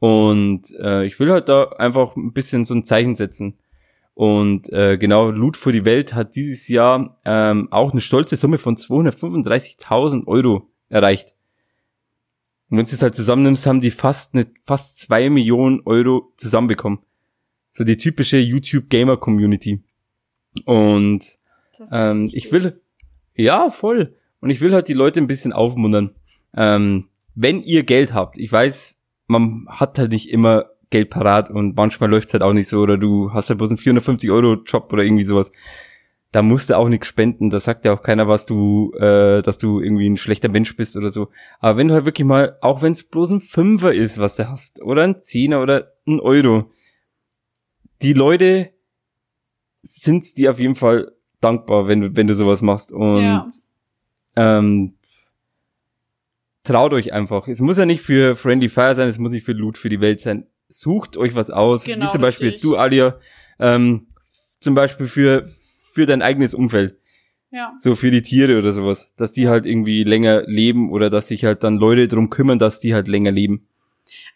[0.00, 3.58] Und äh, ich will halt da einfach ein bisschen so ein Zeichen setzen.
[4.14, 8.58] Und äh, genau, Loot für die Welt hat dieses Jahr ähm, auch eine stolze Summe
[8.58, 11.34] von 235.000 Euro erreicht.
[12.68, 17.00] Und wenn du es halt zusammennimmst, haben die fast eine, fast zwei Millionen Euro zusammenbekommen.
[17.80, 19.82] So die typische YouTube-Gamer-Community.
[20.66, 21.38] Und
[21.90, 22.78] ähm, ich will,
[23.34, 24.16] ja, voll.
[24.40, 26.14] Und ich will halt die Leute ein bisschen aufmuntern.
[26.54, 31.74] Ähm, wenn ihr Geld habt, ich weiß, man hat halt nicht immer Geld parat und
[31.74, 34.92] manchmal läuft's halt auch nicht so oder du hast halt bloß einen 450 Euro Job
[34.92, 35.50] oder irgendwie sowas.
[36.32, 37.48] Da musst du auch nichts spenden.
[37.48, 40.98] Da sagt ja auch keiner, was du, äh, dass du irgendwie ein schlechter Mensch bist
[40.98, 41.30] oder so.
[41.60, 44.50] Aber wenn du halt wirklich mal, auch wenn es bloß ein Fünfer ist, was du
[44.50, 46.70] hast, oder ein Zehner oder ein Euro,
[48.02, 48.70] die Leute
[49.82, 52.92] sind dir auf jeden Fall dankbar, wenn du, wenn du sowas machst.
[52.92, 53.48] Und Ja.
[54.36, 54.94] ähm,
[56.62, 57.48] traut euch einfach.
[57.48, 60.00] Es muss ja nicht für Friendly Fire sein, es muss nicht für Loot für die
[60.00, 60.46] Welt sein.
[60.68, 63.18] Sucht euch was aus, Genau, wie zum Beispiel jetzt du, Alia,
[63.58, 64.06] ähm,
[64.60, 65.46] zum Beispiel für,
[65.94, 66.96] für dein eigenes Umfeld,
[67.50, 67.72] Ja.
[67.78, 71.44] so für die Tiere oder sowas, dass die halt irgendwie länger leben oder dass sich
[71.44, 73.66] halt dann Leute drum kümmern, dass die halt länger leben.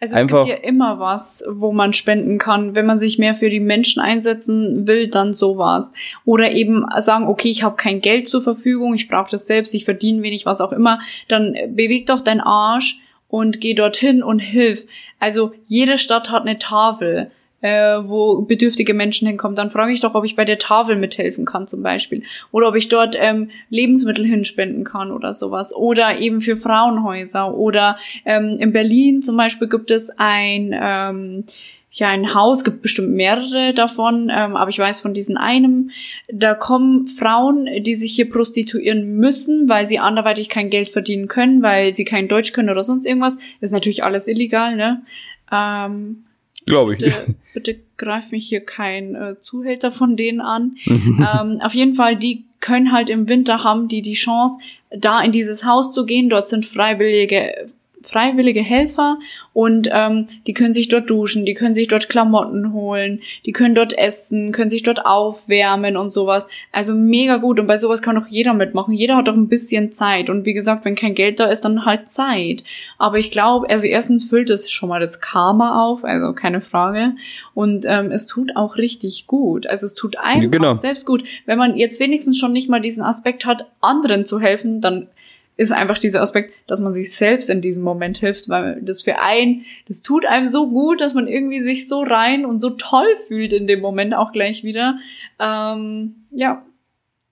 [0.01, 2.75] Also Einfach- es gibt ja immer was, wo man spenden kann.
[2.75, 5.93] Wenn man sich mehr für die Menschen einsetzen will, dann sowas.
[6.25, 9.85] Oder eben sagen, okay, ich habe kein Geld zur Verfügung, ich brauche das selbst, ich
[9.85, 10.99] verdiene wenig, was auch immer.
[11.29, 12.99] Dann beweg doch deinen Arsch
[13.29, 14.87] und geh dorthin und hilf.
[15.18, 17.31] Also jede Stadt hat eine Tafel,
[17.65, 19.57] äh, wo bedürftige Menschen hinkommen.
[19.57, 22.23] Dann frage ich doch, ob ich bei der Tafel mithelfen kann zum Beispiel.
[22.53, 25.75] Oder ob ich dort ähm, Lebensmittel hinspenden kann oder sowas.
[25.75, 27.55] Oder eben für Frauenhäuser.
[27.55, 27.97] Oder
[28.27, 31.45] ähm, in Berlin zum Beispiel gibt es ein, ähm,
[31.91, 35.89] ja, ein Haus, gibt bestimmt mehrere davon, ähm, aber ich weiß von diesen einem,
[36.31, 41.62] da kommen Frauen, die sich hier prostituieren müssen, weil sie anderweitig kein Geld verdienen können,
[41.62, 43.37] weil sie kein Deutsch können oder sonst irgendwas.
[43.37, 45.03] Das ist natürlich alles illegal, ne?
[45.51, 46.25] Ähm,
[46.67, 47.01] Glaube ich.
[47.01, 50.77] bitte, bitte greift mich hier kein äh, Zuhälter von denen an.
[50.87, 54.59] ähm, auf jeden Fall, die können halt im Winter haben die die Chance,
[54.91, 56.31] da in dieses Haus zu gehen.
[56.31, 57.67] Dort sind freiwillige
[58.05, 59.19] freiwillige Helfer
[59.53, 63.75] und ähm, die können sich dort duschen, die können sich dort Klamotten holen, die können
[63.75, 66.47] dort essen, können sich dort aufwärmen und sowas.
[66.73, 68.95] Also mega gut und bei sowas kann doch jeder mitmachen.
[68.95, 71.85] Jeder hat doch ein bisschen Zeit und wie gesagt, wenn kein Geld da ist, dann
[71.85, 72.65] halt Zeit.
[72.99, 77.13] Aber ich glaube, also erstens füllt es schon mal das Karma auf, also keine Frage
[77.55, 79.67] und ähm, es tut auch richtig gut.
[79.67, 80.73] Also es tut einem Genau.
[80.73, 81.25] auch selbst gut.
[81.47, 85.09] Wenn man jetzt wenigstens schon nicht mal diesen Aspekt hat, anderen zu helfen, dann
[85.57, 89.21] ist einfach dieser Aspekt, dass man sich selbst in diesem Moment hilft, weil das für
[89.21, 93.17] einen, das tut einem so gut, dass man irgendwie sich so rein und so toll
[93.29, 94.99] fühlt in dem Moment auch gleich wieder.
[95.39, 96.65] Ähm, ja,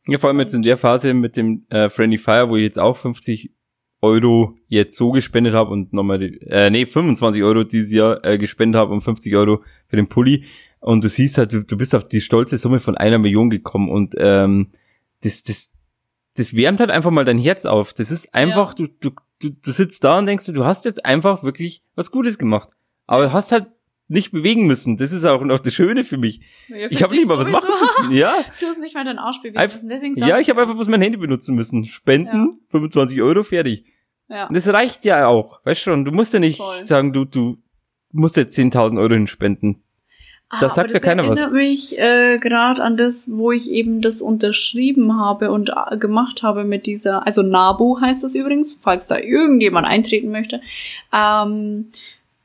[0.07, 2.79] Ja, vor allem jetzt in der Phase mit dem äh, Friendly Fire, wo ich jetzt
[2.79, 3.51] auch 50
[4.03, 8.37] Euro jetzt so gespendet habe und nochmal, die, äh, nee, 25 Euro dieses Jahr äh,
[8.37, 10.45] gespendet habe und 50 Euro für den Pulli.
[10.81, 13.89] Und du siehst halt, du, du bist auf die stolze Summe von einer Million gekommen
[13.89, 14.71] und ähm,
[15.23, 15.73] das, das,
[16.35, 17.93] das wärmt halt einfach mal dein Herz auf.
[17.93, 19.11] Das ist einfach, du, du,
[19.41, 22.71] du, du sitzt da und denkst, du hast jetzt einfach wirklich was Gutes gemacht.
[23.07, 23.67] Aber du hast halt
[24.09, 24.97] nicht bewegen müssen.
[24.97, 26.41] Das ist auch noch das Schöne für mich.
[26.69, 28.13] Ja, Ich für habe nicht mal was machen müssen.
[28.15, 29.89] Ja, Du hast nicht mal deinen Arsch bewegen Einf- müssen.
[29.89, 31.85] Deswegen ja, ich habe einfach bloß mein Handy benutzen müssen.
[31.85, 33.85] Spenden, 25 Euro, fertig.
[34.29, 34.47] Ja.
[34.49, 35.61] Und das reicht ja auch.
[35.65, 36.83] Weißt schon, du musst ja nicht Voll.
[36.85, 37.59] sagen, du, du
[38.13, 39.83] musst jetzt 10.000 Euro hinspenden.
[40.55, 41.31] Ah, sagt aber ja keiner was.
[41.31, 45.97] Das erinnert mich äh, gerade an das, wo ich eben das unterschrieben habe und äh,
[45.97, 50.61] gemacht habe mit dieser, also NABU heißt das übrigens, falls da irgendjemand eintreten möchte.
[51.13, 51.87] Ähm,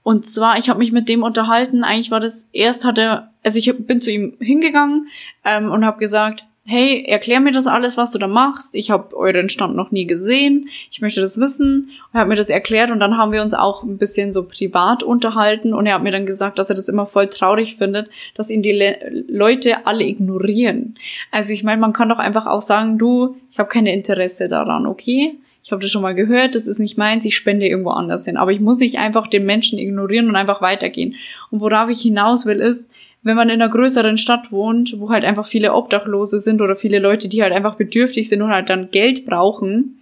[0.04, 1.84] und zwar, ich habe mich mit dem unterhalten.
[1.84, 5.08] Eigentlich war das erst hat er, also ich hab- bin zu ihm hingegangen
[5.44, 8.76] ähm, und habe gesagt, hey, erklär mir das alles, was du da machst.
[8.76, 10.68] Ich habe euren Stand noch nie gesehen.
[10.92, 11.92] Ich möchte das wissen.
[12.12, 15.02] Er hat mir das erklärt und dann haben wir uns auch ein bisschen so privat
[15.02, 18.50] unterhalten und er hat mir dann gesagt, dass er das immer voll traurig findet, dass
[18.50, 18.98] ihn die Le
[19.30, 20.96] Leute alle ignorieren.
[21.32, 24.86] Also ich meine, man kann doch einfach auch sagen, du, ich habe keine Interesse daran,
[24.88, 25.38] okay?
[25.64, 28.38] Ich habe das schon mal gehört, das ist nicht meins, ich spende irgendwo anders hin.
[28.38, 31.16] Aber ich muss nicht einfach den Menschen ignorieren und einfach weitergehen.
[31.52, 32.90] Und worauf ich hinaus will, ist,
[33.28, 37.00] wenn man in einer größeren Stadt wohnt, wo halt einfach viele Obdachlose sind oder viele
[37.00, 40.02] Leute, die halt einfach bedürftig sind und halt dann Geld brauchen,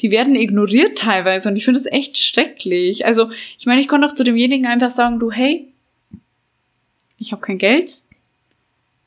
[0.00, 3.06] die werden ignoriert teilweise und ich finde es echt schrecklich.
[3.06, 5.72] Also, ich meine, ich konnte doch zu demjenigen einfach sagen, du, hey,
[7.18, 8.02] ich habe kein Geld.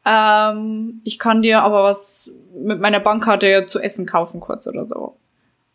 [0.06, 5.16] Ähm, ich kann dir aber was mit meiner Bankkarte zu essen kaufen kurz oder so.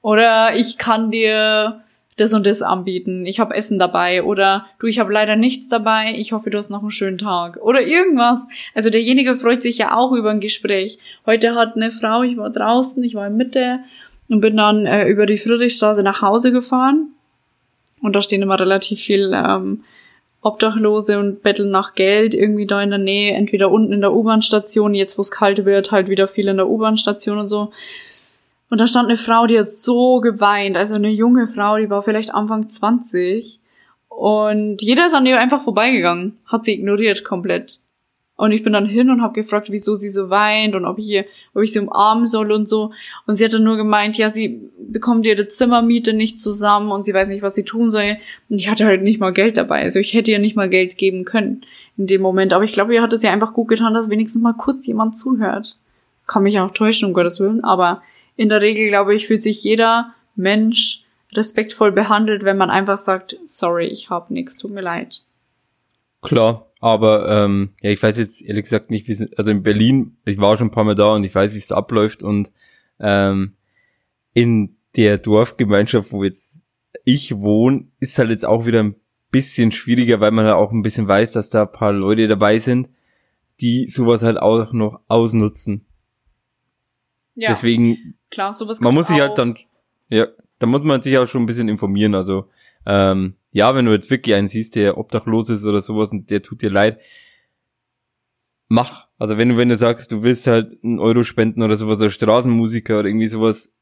[0.03, 1.83] Oder ich kann dir
[2.16, 3.26] das und das anbieten.
[3.26, 6.14] Ich habe Essen dabei oder du, ich habe leider nichts dabei.
[6.16, 8.46] Ich hoffe, du hast noch einen schönen Tag oder irgendwas.
[8.74, 10.98] Also derjenige freut sich ja auch über ein Gespräch.
[11.26, 13.80] Heute hat eine Frau, ich war draußen, ich war in Mitte
[14.28, 17.10] und bin dann äh, über die Friedrichstraße nach Hause gefahren
[18.02, 19.84] und da stehen immer relativ viel ähm,
[20.40, 24.94] Obdachlose und betteln nach Geld irgendwie da in der Nähe, entweder unten in der U-Bahn-Station,
[24.94, 27.72] jetzt wo es kalt wird, halt wieder viel in der U-Bahn-Station und so.
[28.68, 32.02] Und da stand eine Frau, die hat so geweint, also eine junge Frau, die war
[32.02, 33.60] vielleicht Anfang 20.
[34.08, 37.80] Und jeder ist an ihr einfach vorbeigegangen, hat sie ignoriert komplett.
[38.36, 41.06] Und ich bin dann hin und habe gefragt, wieso sie so weint und ob ich,
[41.06, 42.92] ihr, ob ich sie umarmen soll und so.
[43.26, 47.14] Und sie hat dann nur gemeint, ja, sie bekommt ihre Zimmermiete nicht zusammen und sie
[47.14, 48.18] weiß nicht, was sie tun soll.
[48.50, 49.82] Und ich hatte halt nicht mal Geld dabei.
[49.82, 51.62] Also ich hätte ihr nicht mal Geld geben können
[51.96, 52.52] in dem Moment.
[52.52, 55.16] Aber ich glaube, ihr hat es ja einfach gut getan, dass wenigstens mal kurz jemand
[55.16, 55.78] zuhört.
[56.26, 57.64] Kann mich auch täuschen, um Gottes Willen.
[57.64, 58.02] Aber
[58.37, 63.39] in der Regel, glaube ich, fühlt sich jeder Mensch respektvoll behandelt, wenn man einfach sagt,
[63.45, 65.22] sorry, ich hab nichts, tut mir leid.
[66.22, 70.39] Klar, aber ähm, ja, ich weiß jetzt ehrlich gesagt nicht, wie also in Berlin, ich
[70.39, 72.53] war schon ein paar Mal da und ich weiß, wie es da abläuft und
[73.01, 73.57] ähm,
[74.32, 76.62] in der Dorfgemeinschaft, wo jetzt
[77.05, 78.97] ich wohne, ist halt jetzt auch wieder ein
[79.30, 82.59] bisschen schwieriger, weil man halt auch ein bisschen weiß, dass da ein paar Leute dabei
[82.59, 82.89] sind,
[83.61, 85.87] die sowas halt auch noch ausnutzen.
[87.37, 87.51] Ja.
[87.51, 89.57] Deswegen, klar, sowas man muss sich halt dann,
[90.09, 90.26] ja,
[90.59, 92.14] da muss man sich auch schon ein bisschen informieren.
[92.14, 92.49] Also,
[92.87, 96.43] ähm, ja, wenn du jetzt wirklich einen siehst, der obdachlos ist oder sowas und der
[96.43, 96.99] tut dir leid,
[98.68, 99.07] mach.
[99.18, 102.11] Also wenn du, wenn du sagst, du willst halt einen Euro spenden oder sowas, oder
[102.11, 103.72] Straßenmusiker oder irgendwie sowas,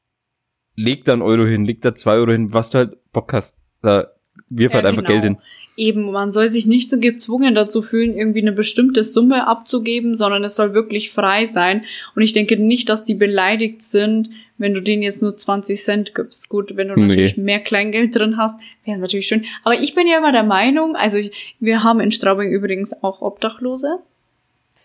[0.74, 3.64] leg da einen Euro hin, leg da zwei Euro hin, was du halt Bock hast.
[3.82, 4.13] Da
[4.56, 5.20] wirf ja, halt einfach genau.
[5.20, 5.36] Geld hin.
[5.76, 10.44] Eben, man soll sich nicht so gezwungen dazu fühlen, irgendwie eine bestimmte Summe abzugeben, sondern
[10.44, 11.84] es soll wirklich frei sein.
[12.14, 16.14] Und ich denke nicht, dass die beleidigt sind, wenn du denen jetzt nur 20 Cent
[16.14, 16.48] gibst.
[16.48, 17.06] Gut, wenn du nee.
[17.06, 19.44] natürlich mehr Kleingeld drin hast, wäre es natürlich schön.
[19.64, 23.20] Aber ich bin ja immer der Meinung, also ich, wir haben in Straubing übrigens auch
[23.20, 23.98] Obdachlose.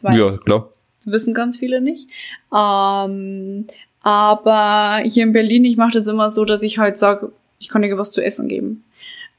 [0.02, 0.70] Weiß, ja, klar.
[1.06, 2.10] Wissen ganz viele nicht.
[2.56, 3.66] Ähm,
[4.02, 7.82] aber hier in Berlin, ich mache das immer so, dass ich halt sage, ich kann
[7.82, 8.84] dir was zu essen geben.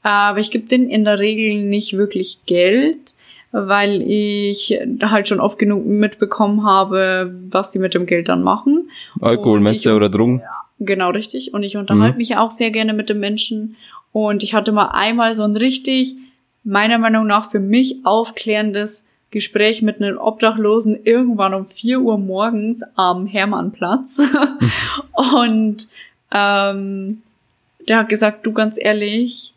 [0.03, 3.13] Aber ich gebe denen in der Regel nicht wirklich Geld,
[3.51, 8.89] weil ich halt schon oft genug mitbekommen habe, was sie mit dem Geld dann machen.
[9.19, 10.39] Alkohol, du, oder Drogen?
[10.39, 11.53] Ja, genau, richtig.
[11.53, 12.17] Und ich unterhalte mhm.
[12.17, 13.75] mich auch sehr gerne mit den Menschen.
[14.11, 16.15] Und ich hatte mal einmal so ein richtig,
[16.63, 22.83] meiner Meinung nach, für mich aufklärendes Gespräch mit einem Obdachlosen irgendwann um vier Uhr morgens
[22.95, 24.21] am Hermannplatz.
[25.43, 25.87] und
[26.33, 27.21] ähm,
[27.87, 29.53] der hat gesagt, du ganz ehrlich,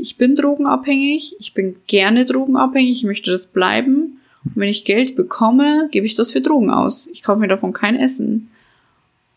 [0.00, 4.20] ich bin drogenabhängig, ich bin gerne drogenabhängig, ich möchte das bleiben.
[4.44, 7.08] Und wenn ich Geld bekomme, gebe ich das für Drogen aus.
[7.12, 8.50] Ich kaufe mir davon kein Essen.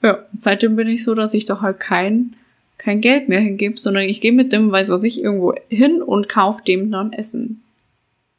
[0.01, 2.35] Ja, seitdem bin ich so, dass ich doch halt kein,
[2.77, 6.29] kein Geld mehr hingebe, sondern ich gehe mit dem, weiß was ich, irgendwo hin und
[6.29, 7.63] kaufe dem dann Essen.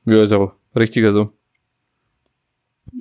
[0.06, 1.30] Ja, ist auch richtiger so.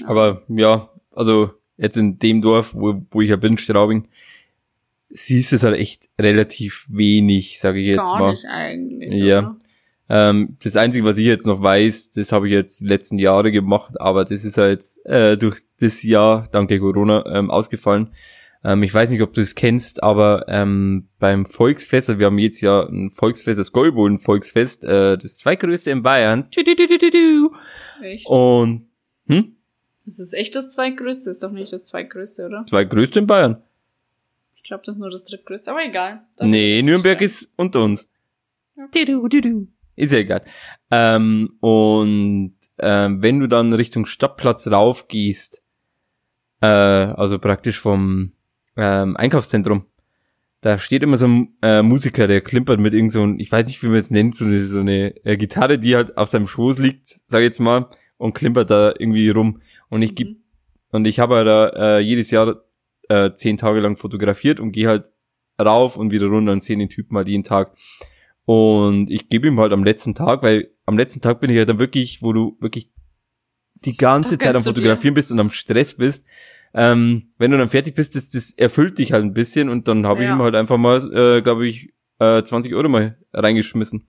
[0.01, 0.07] Ja.
[0.07, 4.07] Aber ja, also jetzt in dem Dorf, wo, wo ich ja bin, Straubing,
[5.14, 8.32] siehst es halt echt relativ wenig, sage ich jetzt Gar mal.
[8.32, 9.55] Nicht eigentlich, ja.
[10.09, 13.51] Ähm, das Einzige, was ich jetzt noch weiß, das habe ich jetzt die letzten Jahre
[13.51, 18.09] gemacht, aber das ist halt äh, durch das Jahr, danke Corona, ähm, ausgefallen.
[18.64, 22.39] Ähm, ich weiß nicht, ob du es kennst, aber ähm, beim Volksfest, also wir haben
[22.39, 26.47] jetzt ja ein Volksfest, das Goldbohlen Volksfest, äh, das zweitgrößte in Bayern.
[28.01, 28.28] Echt?
[28.28, 28.88] Und
[29.28, 29.57] hm?
[30.05, 32.66] Das ist echt das zweitgrößte, ist doch nicht das zweitgrößte, oder?
[32.68, 33.64] Zweitgrößte in Bayern.
[34.64, 36.22] Ich glaube, das ist nur das drittgrößte, aber egal.
[36.39, 38.09] nee, Nürnberg ist unter uns.
[38.82, 39.03] Okay.
[39.03, 39.68] Du, du, du.
[39.97, 40.41] Ist ja egal.
[40.89, 45.61] Ähm, und ähm, wenn du dann Richtung Stadtplatz raufgehst,
[46.61, 48.32] äh, also praktisch vom
[48.78, 49.86] ähm, Einkaufszentrum,
[50.61, 53.68] da steht immer so ein äh, Musiker, der klimpert mit irgend so ein, ich weiß
[53.68, 56.47] nicht, wie man es nennt, so eine, so eine äh, Gitarre, die halt auf seinem
[56.47, 59.59] Schoß liegt, sag ich jetzt mal, und klimpert da irgendwie rum.
[59.89, 60.38] Und ich geb, mhm.
[60.91, 62.64] und ich habe da äh, jedes Jahr
[63.10, 65.12] äh, zehn Tage lang fotografiert und gehe halt
[65.60, 67.76] rauf und wieder runter und sehe den Typen halt jeden Tag.
[68.45, 71.66] Und ich gebe ihm halt am letzten Tag, weil am letzten Tag bin ich ja
[71.66, 72.89] dann wirklich, wo du wirklich
[73.86, 76.26] die ganze Zeit am Fotografieren bist und am Stress bist.
[76.74, 80.08] Ähm, wenn du dann fertig bist, das, das erfüllt dich halt ein bisschen und dann
[80.08, 80.30] habe ja.
[80.30, 84.08] ich ihm halt einfach mal, äh, glaube ich, äh, 20 Euro mal reingeschmissen.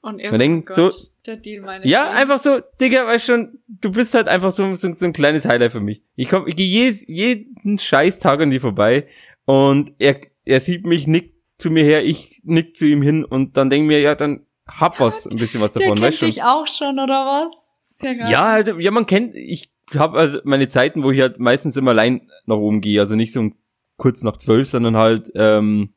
[0.00, 0.90] Und er Man denkt so,
[1.26, 2.16] der Deal meine Ja, Deal.
[2.16, 5.72] einfach so, Digga, weißt schon, du bist halt einfach so, so, so ein kleines Highlight
[5.72, 6.02] für mich.
[6.14, 9.08] Ich komm, ich gehe jeden scheiß Tag an dir vorbei
[9.44, 13.56] und er, er sieht mich, nickt zu mir her, ich nick zu ihm hin und
[13.56, 16.42] dann denk mir, ja, dann hab was, ein bisschen was davon, der weißt kennt dich
[16.42, 17.54] auch schon, oder was?
[17.90, 18.30] Ist ja, geil.
[18.30, 21.90] ja, also, ja, man kennt, ich habe also meine Zeiten, wo ich halt meistens immer
[21.90, 23.50] allein nach oben gehe, also nicht so
[23.96, 25.94] kurz nach zwölf, sondern halt, ähm,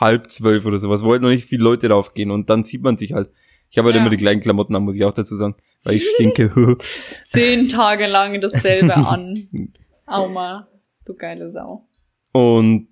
[0.00, 2.96] halb zwölf oder sowas, wo halt noch nicht viele Leute raufgehen und dann sieht man
[2.96, 3.30] sich halt.
[3.70, 4.00] Ich habe halt Ja.
[4.02, 6.76] immer die gleichen Klamotten an, muss ich auch dazu sagen, weil ich stinke.
[7.22, 9.48] Zehn Tage lang dasselbe an.
[10.06, 10.68] Auma,
[11.04, 11.86] du geile Sau.
[12.32, 12.88] und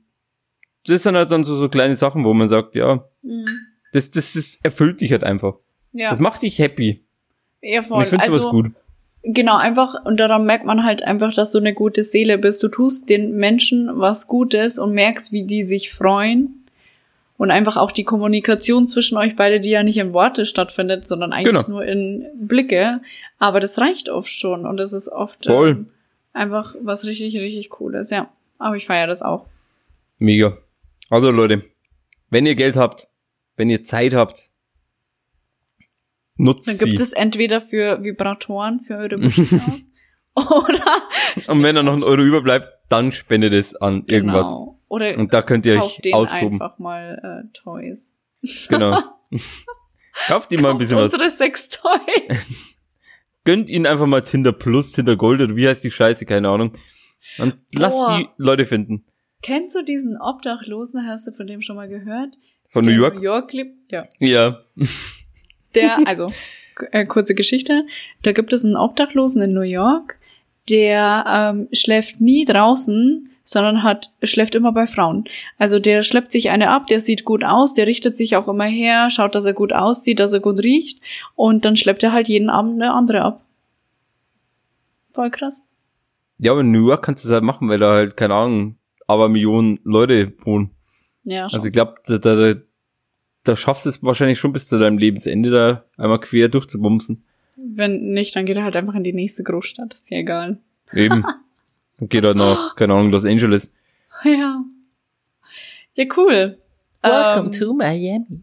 [0.87, 3.47] das sind halt dann so, so kleine Sachen, wo man sagt, ja, Mhm.
[3.93, 5.55] das, das ist, erfüllt dich halt einfach.
[5.93, 7.05] Ja, Das macht dich happy.
[7.61, 8.03] ja Und voll.
[8.03, 8.73] ich finde sowas also, gut.
[9.23, 12.61] Genau, einfach, und daran merkt man halt einfach, dass du eine gute Seele bist.
[12.65, 16.62] Du tust den Menschen was Gutes und merkst, wie die sich freuen.
[17.43, 21.33] Und einfach auch die Kommunikation zwischen euch beide, die ja nicht in Worte stattfindet, sondern
[21.33, 21.69] eigentlich Genau.
[21.69, 23.01] nur in Blicke.
[23.41, 25.49] Aber das reicht oft schon und das ist oft.
[25.49, 25.89] Ähm,
[26.33, 28.31] einfach was richtig, richtig Cooles, ja.
[28.61, 29.47] Aber ich feiere das auch.
[30.19, 30.57] Mega.
[31.11, 31.65] Also Leute,
[32.31, 33.09] wenn ihr Geld habt,
[33.57, 34.49] wenn ihr Zeit habt,
[36.37, 36.85] nutzt Dann sie.
[36.85, 39.89] gibt es entweder für Vibratoren für eure Muschelhaus
[40.37, 40.85] oder
[41.49, 44.47] Und wenn da noch ein Euro überbleibt, dann spendet es an irgendwas.
[44.93, 46.53] Oder Und da könnt ihr euch austoben.
[46.61, 48.13] einfach mal äh, Toys.
[48.69, 48.99] Genau.
[50.27, 51.15] Kauft ihm mal ein bisschen was.
[51.15, 52.47] Unsere Sextoys.
[53.45, 56.77] Gönnt ihnen einfach mal Tinder Plus, Tinder Gold oder wie heißt die Scheiße, keine Ahnung.
[57.39, 58.19] Und lasst Boah.
[58.19, 59.07] die Leute finden.
[59.41, 61.07] Kennst du diesen Obdachlosen?
[61.07, 62.37] Hast du von dem schon mal gehört?
[62.69, 63.15] Von New York?
[63.15, 63.91] New York lebt.
[63.91, 64.05] Ja.
[64.19, 64.61] Ja.
[65.75, 66.31] Der, also,
[66.91, 67.87] äh, kurze Geschichte.
[68.23, 70.19] Da gibt es einen Obdachlosen in New York,
[70.69, 75.25] der ähm, schläft nie draußen, sondern hat, schläft immer bei Frauen.
[75.59, 78.65] Also der schleppt sich eine ab, der sieht gut aus, der richtet sich auch immer
[78.65, 81.01] her, schaut, dass er gut aussieht, dass er gut riecht
[81.35, 83.45] und dann schleppt er halt jeden Abend eine andere ab.
[85.11, 85.63] Voll krass.
[86.39, 88.77] Ja, aber in New York kannst du das halt machen, weil da halt, keine Ahnung,
[89.07, 90.71] aber Millionen Leute wohnen.
[91.25, 91.59] Ja, schon.
[91.59, 92.61] Also ich glaube, da, da, da,
[93.45, 97.25] da schaffst du es wahrscheinlich schon bis zu deinem Lebensende da einmal quer durchzubumsen.
[97.57, 100.59] Wenn nicht, dann geht er halt einfach in die nächste Großstadt, ist ja egal.
[100.93, 101.25] Eben.
[102.03, 103.73] Und geht halt nach, keine Ahnung, Los Angeles.
[104.25, 104.65] Ja.
[105.95, 106.59] Ja, cool.
[107.05, 108.43] Ähm, to Miami.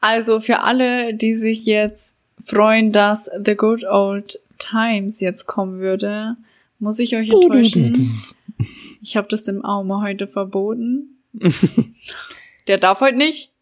[0.00, 6.34] Also für alle, die sich jetzt freuen, dass The Good Old Times jetzt kommen würde,
[6.80, 8.10] muss ich euch enttäuschen.
[9.00, 11.18] Ich habe das dem Aume heute verboten.
[12.66, 13.52] Der darf heute nicht.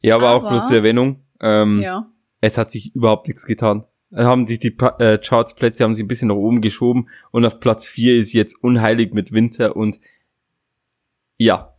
[0.00, 1.20] Ja, aber, auch Aber- bloß zur Erwähnung.
[1.40, 2.08] Ähm, Ja.
[2.40, 3.84] Es hat sich überhaupt nichts getan.
[4.14, 7.86] Haben sich die äh, Chartsplätze haben sich ein bisschen nach oben geschoben und auf Platz
[7.86, 9.98] 4 ist jetzt unheilig mit Winter und
[11.36, 11.74] ja.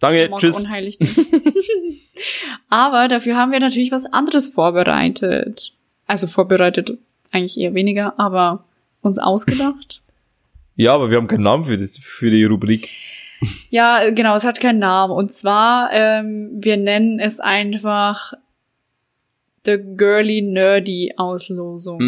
[0.00, 0.56] Danke, tschüss.
[0.56, 1.18] unheilig nicht.
[2.68, 5.72] Aber dafür haben wir natürlich was anderes vorbereitet.
[6.06, 6.98] Also vorbereitet
[7.32, 8.64] eigentlich eher weniger, aber
[9.00, 10.02] uns ausgedacht.
[10.80, 12.88] Ja, aber wir haben keinen Namen für das, für die Rubrik.
[13.68, 15.12] Ja, genau, es hat keinen Namen.
[15.12, 18.34] Und zwar, ähm, wir nennen es einfach
[19.68, 22.00] The Girly Nerdy Auslosung.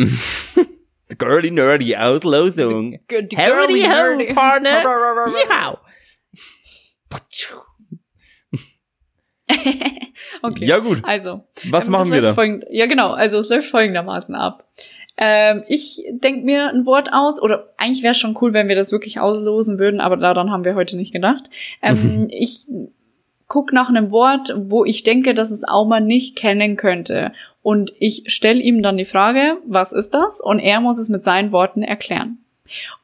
[1.09, 2.99] The Girly Nerdy Auslosung.
[3.11, 4.35] Die Howdy Girly Nerdy.
[4.35, 4.83] Partner.
[5.37, 5.79] Yeehaw.
[10.43, 10.65] okay.
[10.65, 12.35] Ja gut, Also, was ähm, machen wir da?
[12.71, 13.11] ja, genau.
[13.11, 14.67] Also es läuft folgendermaßen ab.
[15.17, 18.77] Ähm, ich denk mir ein Wort aus, oder eigentlich wäre es schon cool, wenn wir
[18.77, 21.51] das wirklich auslosen würden, aber daran haben wir heute nicht gedacht.
[21.83, 22.67] Ähm, ich
[23.51, 27.33] guck nach einem Wort, wo ich denke, dass es Auma nicht kennen könnte.
[27.63, 30.41] Und ich stelle ihm dann die Frage, was ist das?
[30.41, 32.39] Und er muss es mit seinen Worten erklären.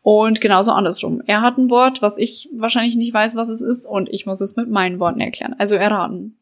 [0.03, 1.21] Und genauso andersrum.
[1.27, 4.41] Er hat ein Wort, was ich wahrscheinlich nicht weiß, was es ist, und ich muss
[4.41, 5.57] es mit meinen Worten erklären.
[5.59, 6.37] Also erraten.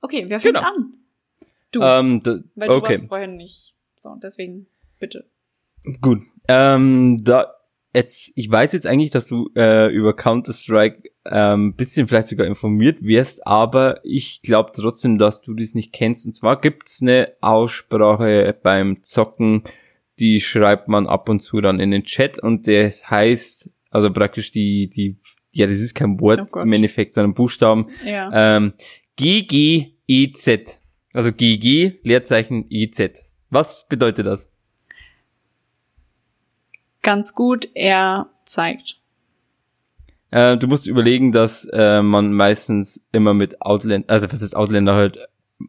[0.00, 0.66] Okay, wer fängt Genau.
[0.66, 0.94] an?
[1.70, 1.82] Du.
[1.82, 2.22] Ähm,
[2.54, 3.74] Weil du okay, warst vorhin nicht.
[3.96, 4.66] So, deswegen,
[4.98, 5.26] bitte.
[6.00, 6.22] gut.
[6.48, 7.53] Ähm, da
[7.94, 13.02] jetzt, ich weiß jetzt eigentlich, dass du äh, über Counter-Strike ähm, bisschen vielleicht sogar informiert
[13.02, 16.26] wirst, aber ich glaube trotzdem, dass du das nicht kennst.
[16.26, 19.62] Und zwar gibt's eine Aussprache beim Zocken,
[20.18, 24.50] die schreibt man ab und zu dann in den Chat und das heißt, also praktisch
[24.50, 25.18] die, die,
[25.52, 27.86] ja, das ist kein Wort Oh im Endeffekt, sondern Buchstaben.
[28.04, 28.56] Ja.
[28.56, 28.74] Ähm,
[29.16, 30.80] GGEZ.
[31.12, 33.24] Also GG, Leerzeichen EZ.
[33.50, 34.50] Was bedeutet das?
[37.04, 38.96] Ganz gut, er zeigt.
[40.30, 44.94] Äh, du musst überlegen, dass äh, man meistens immer mit Ausländern, also was ist Ausländer
[44.94, 45.18] halt,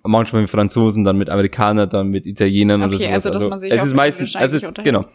[0.01, 3.13] manchmal mit Franzosen, dann mit Amerikanern, dann mit Italienern oder Okay, sowas.
[3.13, 4.95] also, dass man sich es auf ist meistens, es ist, unterhält.
[4.95, 5.05] genau.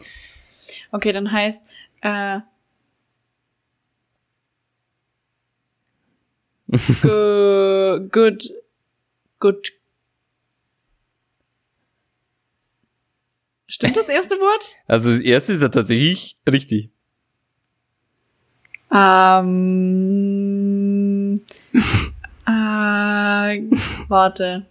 [0.93, 2.41] Okay, dann heißt, äh,
[7.03, 8.49] Go- good,
[9.41, 9.73] good.
[13.71, 14.75] Stimmt das erste Wort?
[14.89, 16.91] Also das erste ist ja tatsächlich richtig.
[18.93, 19.31] Ähm,
[22.49, 22.51] äh,
[24.09, 24.67] warte.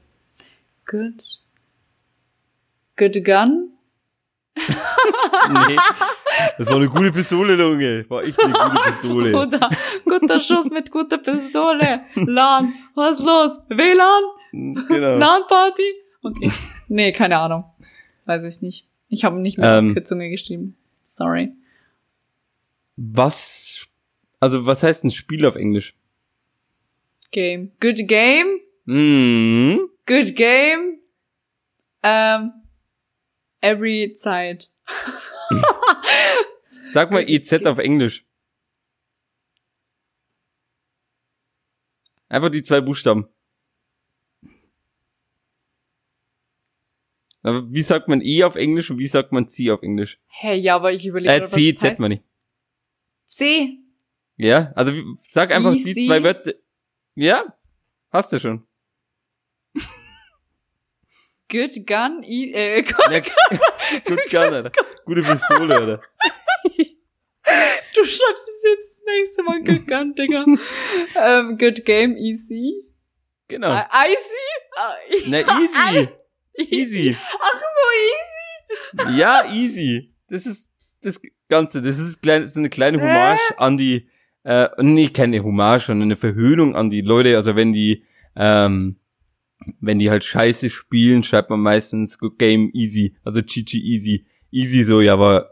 [0.85, 1.23] Good.
[2.97, 3.71] Good gun?
[4.57, 5.77] nee.
[6.57, 8.05] Das war eine gute Pistole, Junge.
[8.09, 9.31] War echt eine gute Pistole.
[9.31, 9.69] Guter,
[10.03, 12.01] guter Schuss mit guter Pistole.
[12.15, 13.59] LAN, was los?
[13.69, 14.23] WLAN?
[14.51, 15.15] Genau.
[15.15, 15.93] LAN-Party?
[16.21, 16.51] Okay.
[16.89, 17.63] Nee, keine Ahnung.
[18.29, 18.87] Weiß ich nicht.
[19.07, 19.87] Ich habe nicht mehr Ähm.
[19.87, 20.77] Abkürzungen geschrieben.
[21.03, 21.51] Sorry.
[22.95, 23.87] Was,
[24.39, 25.95] also was heißt ein Spiel auf Englisch?
[27.31, 27.71] Game.
[27.79, 28.59] Good game?
[28.85, 29.89] Mhm.
[30.05, 30.99] Good game?
[32.03, 32.51] Ähm,
[33.61, 34.69] every Zeit.
[36.93, 38.27] Sag mal EZ auf Englisch.
[42.27, 43.27] Einfach die zwei Buchstaben.
[47.41, 50.19] Aber wie sagt man E auf Englisch und wie sagt man C auf Englisch?
[50.27, 51.99] Hey, ja, aber ich überlege Äh, gerade, C, was das Z heißt.
[51.99, 52.21] meine ich.
[53.25, 53.77] C.
[54.35, 56.07] Ja, also sag einfach die Easy.
[56.07, 56.53] zwei Wörter.
[57.15, 57.43] Ja,
[58.11, 58.67] hast du schon.
[61.51, 63.19] Good gun, e äh, Ja,
[64.05, 64.71] gut kann, Alter.
[65.05, 65.99] Gute Pistole, Alter.
[67.95, 70.45] du schreibst es jetzt das nächste Mal Good gun, Digga.
[71.15, 72.91] ähm, good game, easy.
[73.47, 73.71] Genau.
[73.73, 74.77] Äh, icy?
[74.77, 74.93] Ah,
[75.27, 76.09] Na, easy.
[76.59, 77.15] Easy.
[77.39, 79.17] Ach so, easy.
[79.19, 80.13] Ja, easy.
[80.29, 80.69] Das ist
[81.01, 81.81] das Ganze.
[81.81, 84.07] Das ist, klein, das ist eine kleine Hommage an die,
[84.43, 87.35] äh, nee, keine Hommage, sondern eine Verhöhnung an die Leute.
[87.35, 88.03] Also wenn die,
[88.35, 88.97] ähm,
[89.79, 93.15] wenn die halt scheiße spielen, schreibt man meistens Good Game Easy.
[93.23, 94.25] Also GG Easy.
[94.51, 95.49] Easy so, ja, war,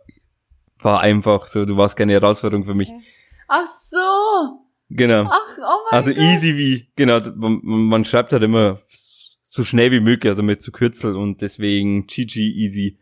[0.79, 1.65] war einfach so.
[1.65, 2.91] Du warst keine Herausforderung für mich.
[3.47, 4.67] Ach so.
[4.89, 5.29] Genau.
[5.29, 6.19] Ach, oh mein Also Gott.
[6.23, 8.77] easy wie, genau, man, man schreibt halt immer
[9.57, 12.97] so schnell wie möglich, also mit zu Kürzel und deswegen GG easy.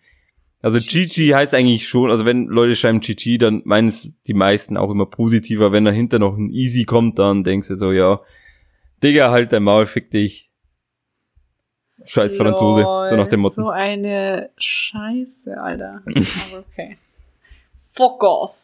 [0.62, 4.78] Also GG heißt eigentlich schon, also wenn Leute schreiben GG, dann meinen es die meisten
[4.78, 5.72] auch immer positiver.
[5.72, 8.22] Wenn dahinter noch ein easy kommt, dann denkst du so, ja,
[9.04, 10.50] Digga, halt dein Maul, fick dich.
[12.04, 13.56] Scheiß Franzose, Lol, so nach dem Motto.
[13.56, 16.02] So eine Scheiße, Alter.
[16.06, 16.98] Aber okay.
[17.92, 18.56] Fuck off.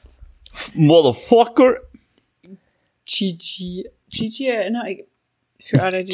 [0.73, 1.75] Motherfucker.
[3.05, 3.89] GG.
[4.09, 5.05] GG erinnere ich.
[5.63, 6.11] Für alle, die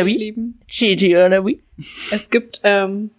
[0.00, 0.16] Abby.
[0.16, 0.60] lieben.
[2.10, 3.10] Es gibt ähm,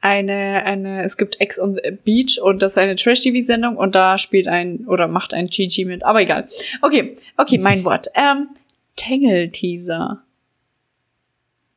[0.00, 4.18] eine, eine, es gibt Ex on the Beach und das ist eine Trash-TV-Sendung und da
[4.18, 6.04] spielt ein oder macht ein GG mit.
[6.04, 6.46] Aber egal.
[6.82, 8.06] Okay, okay, mein Wort.
[8.14, 8.48] Ähm,
[8.96, 10.22] Tangle-Teaser.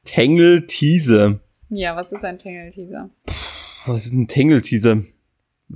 [0.05, 1.39] Tangle Teaser.
[1.69, 3.09] Ja, was ist ein Tangle-Teaser?
[3.85, 5.03] Was ist ein Tangle-Teaser?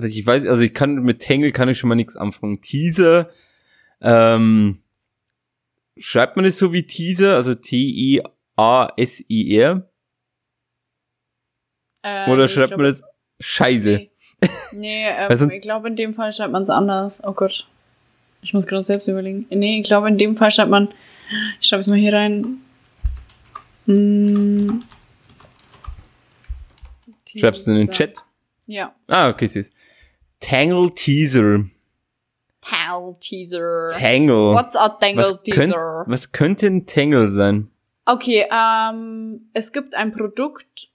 [0.02, 2.62] Ich weiß, also ich kann mit Tangle kann ich schon mal nichts anfangen.
[2.62, 3.30] Teaser,
[4.02, 4.80] ähm,
[5.98, 8.28] schreibt man es so wie Teaser, also T-I-A-S-I-R?
[12.04, 13.04] Äh, Oder schreibt ich man glaub- das
[13.40, 13.90] Scheiße?
[13.90, 14.10] Nee,
[14.74, 17.24] nee ähm, ich glaube, in dem Fall schreibt man es anders.
[17.24, 17.68] Oh Gott.
[18.42, 19.46] Ich muss gerade selbst überlegen.
[19.50, 20.90] Nee, ich glaube, in dem Fall schreibt man.
[21.62, 22.58] Ich schreibe es mal hier rein.
[23.86, 24.84] Hm,
[27.40, 27.92] Schreibst du in den.
[27.92, 28.20] Chat?
[28.68, 28.94] Ja.
[29.08, 29.74] Ah, okay, siehst.
[30.40, 31.66] Tangle Teaser.
[32.64, 33.92] Tangle Teaser.
[33.98, 34.54] Tangle.
[34.54, 36.04] What's a Tangle was, könnt, Teaser?
[36.08, 37.70] was könnte ein Tangle sein?
[38.06, 40.90] Okay, ähm, es gibt ein Produkt.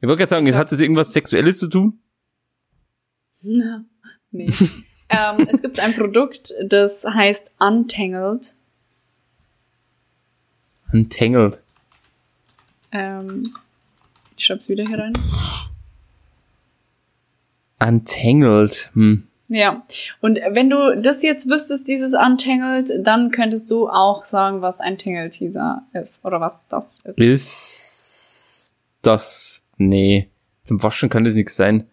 [0.00, 1.98] Ich wollte gerade sagen, es hat das irgendwas Sexuelles zu tun?
[3.42, 3.84] nee.
[5.08, 8.54] ähm, es gibt ein Produkt, das heißt Untangled.
[10.92, 11.62] Untangled.
[12.92, 13.54] Ähm,
[14.36, 15.12] ich schreib's wieder hier rein.
[17.80, 18.90] Untangled.
[18.94, 19.26] Hm.
[19.54, 19.82] Ja,
[20.22, 24.96] und wenn du das jetzt wüsstest, dieses Untangled, dann könntest du auch sagen, was ein
[24.96, 27.18] Tangle-Teaser ist oder was das ist.
[27.18, 29.62] Ist das.
[29.76, 30.30] Nee.
[30.64, 31.86] Zum Waschen kann das nichts sein.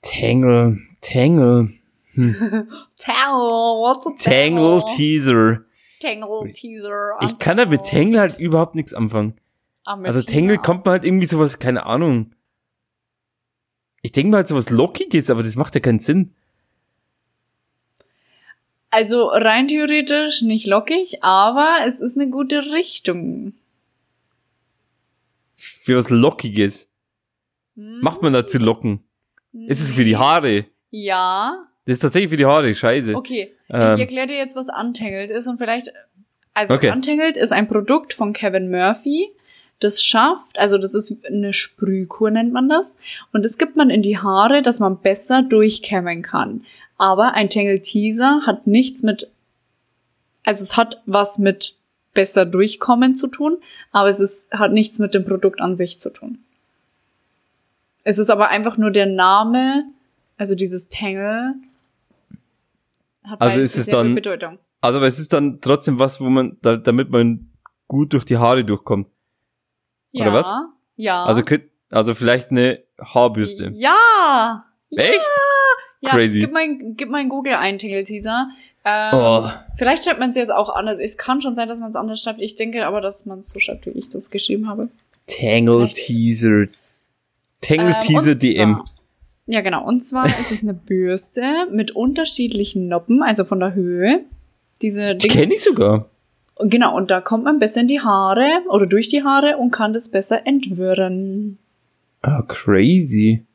[0.00, 0.78] Tangle.
[1.02, 1.68] Tangle.
[2.14, 2.66] Tangle,
[2.96, 5.60] what's a Tangle Teaser.
[6.00, 7.18] Tangle Teaser.
[7.20, 9.34] Ich kann da mit Tangle halt überhaupt nichts anfangen.
[9.84, 10.20] Ah, Also.
[10.24, 12.30] Tangle kommt mir halt irgendwie sowas, keine Ahnung.
[14.02, 16.34] Ich denke mal halt sowas Lockiges, aber das macht ja keinen Sinn.
[18.90, 23.54] Also rein theoretisch nicht lockig, aber es ist eine gute Richtung.
[25.54, 26.88] Für was Lockiges.
[27.76, 28.00] Hm?
[28.00, 29.04] Macht man dazu Locken?
[29.52, 30.66] Ist es für die Haare?
[30.90, 31.66] Ja.
[31.84, 33.14] Das ist tatsächlich für die Haare, scheiße.
[33.14, 33.94] Okay, Ähm.
[33.94, 35.92] ich erkläre dir jetzt, was Untangled ist und vielleicht,
[36.54, 36.90] also Okay.
[36.90, 39.26] Untangled ist ein Produkt von Kevin Murphy,
[39.80, 42.96] das schafft, also das ist eine Sprühkur nennt man das
[43.32, 46.64] und das gibt man in die Haare, dass man besser durchkämmen kann.
[46.98, 49.30] Aber ein Tangle Teaser hat nichts mit,
[50.44, 51.76] also es hat was mit
[52.12, 53.56] besser durchkommen zu tun,
[53.90, 56.38] aber es ist, hat nichts mit dem Produkt an sich zu tun.
[58.04, 59.84] Es ist aber einfach nur der Name,
[60.36, 61.54] also dieses Tangle,
[63.24, 64.58] hat Also ist es dann- Bedeutung.
[64.82, 67.50] Also, aber es ist dann trotzdem was, wo man, da, damit man
[67.86, 69.08] gut durch die Haare durchkommt.
[70.12, 70.52] Ja, oder was?
[70.96, 71.24] Ja.
[71.24, 71.42] Also
[71.90, 73.70] Also vielleicht eine Haarbürste.
[73.74, 74.64] Ja!
[74.90, 75.20] Echt?
[76.02, 76.40] Ja, Crazy.
[76.40, 78.48] Gib mein, gib mein Google ein, Tingle Teaser.
[78.84, 79.50] Ähm, Oh.
[79.76, 80.98] Vielleicht schreibt man es jetzt auch anders.
[80.98, 82.40] Es kann schon sein, dass man es anders schreibt.
[82.40, 84.88] Ich denke aber, dass man es so schreibt, wie ich das geschrieben habe.
[85.26, 86.64] Tangle Vielleicht- Teaser.
[87.60, 88.74] Tangle Ähm, Teaser DM.
[88.76, 88.84] zwar-
[89.46, 89.84] Ja, genau.
[89.86, 94.24] Und zwar ist es eine Bürste mit unterschiedlichen Noppen, also von der Höhe.
[94.80, 95.34] Diese Die Dinge.
[95.40, 96.06] kenne ich sogar.
[96.62, 99.92] Genau, und da kommt man besser in die Haare oder durch die Haare und kann
[99.92, 101.58] das besser entwirren.
[102.22, 103.46] Ah, crazy.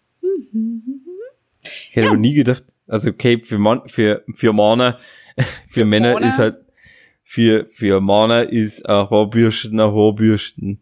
[1.64, 4.98] Ich hätte aber nie gedacht, also Cape für Mann, für, für Männer,
[5.68, 6.27] für, Männer Männer?
[6.27, 6.57] ist halt,
[7.23, 10.82] für, für Männer ist ein Haarbürsten ein Haarbürsten.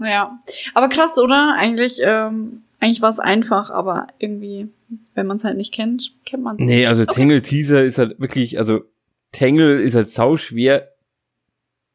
[0.00, 0.38] Ja.
[0.74, 1.54] Aber krass, oder?
[1.56, 4.68] Eigentlich, ähm, eigentlich war es einfach, aber irgendwie,
[5.14, 6.64] wenn man es halt nicht kennt, kennt man es.
[6.64, 8.80] Nee, also Tangle Teaser ist halt wirklich, also
[9.32, 10.91] Tangle ist halt sau schwer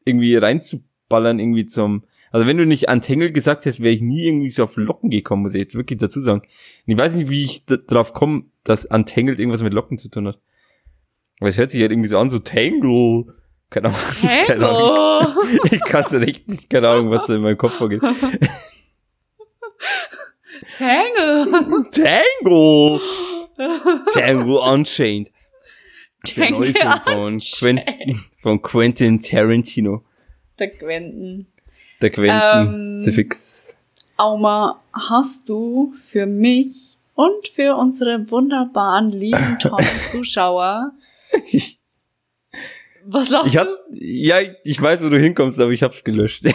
[0.08, 4.26] irgendwie reinzuballern irgendwie zum, also wenn du nicht an Tangle gesagt hättest, wäre ich nie
[4.26, 6.42] irgendwie so auf Locken gekommen, muss ich jetzt wirklich dazu sagen.
[6.42, 10.10] Und ich weiß nicht, wie ich da- drauf komme, dass Untangled irgendwas mit Locken zu
[10.10, 10.40] tun hat.
[11.40, 13.26] Aber es hört sich halt irgendwie so an, so Tangle.
[13.70, 14.00] Keine Ahnung.
[14.46, 15.34] Keine Ahnung.
[15.72, 18.02] Ich kann es echt nicht, keine Ahnung, was da in meinem Kopf vorgeht.
[20.78, 21.84] Tango!
[21.92, 23.00] Tango!
[24.14, 25.30] Tango Unchained.
[26.36, 27.86] Der neue Film von, Unchained.
[27.86, 30.06] Quentin, von Quentin Tarantino.
[30.58, 31.48] Der Quentin.
[32.02, 33.02] Der Quentin.
[33.02, 33.76] Ähm, The Fix.
[34.16, 40.94] Auma, hast du für mich und für unsere wunderbaren, lieben, tollen Zuschauer
[43.10, 43.76] was lachst ich hab, du?
[43.92, 46.46] ja, ich weiß, wo du hinkommst, aber ich hab's gelöscht.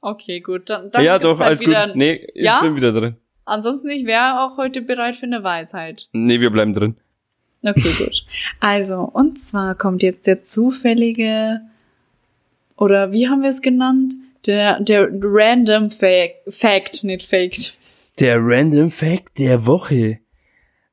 [0.00, 1.96] Okay, gut, dann, dann ja, doch, halt alles wieder, gut.
[1.96, 2.60] Nee, ich Ja?
[2.60, 3.16] bin wieder drin.
[3.44, 6.08] Ansonsten, ich wäre auch heute bereit für eine Weisheit.
[6.12, 7.00] Nee, wir bleiben drin.
[7.62, 8.24] Okay, gut.
[8.58, 11.60] Also, und zwar kommt jetzt der zufällige,
[12.76, 14.14] oder wie haben wir es genannt?
[14.46, 18.20] Der, der Random Fact, Fact, nicht Faked.
[18.20, 20.20] Der Random Fact der Woche.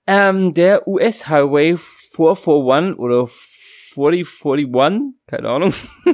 [0.05, 5.73] Ähm, der US Highway 441 oder 4041, keine Ahnung,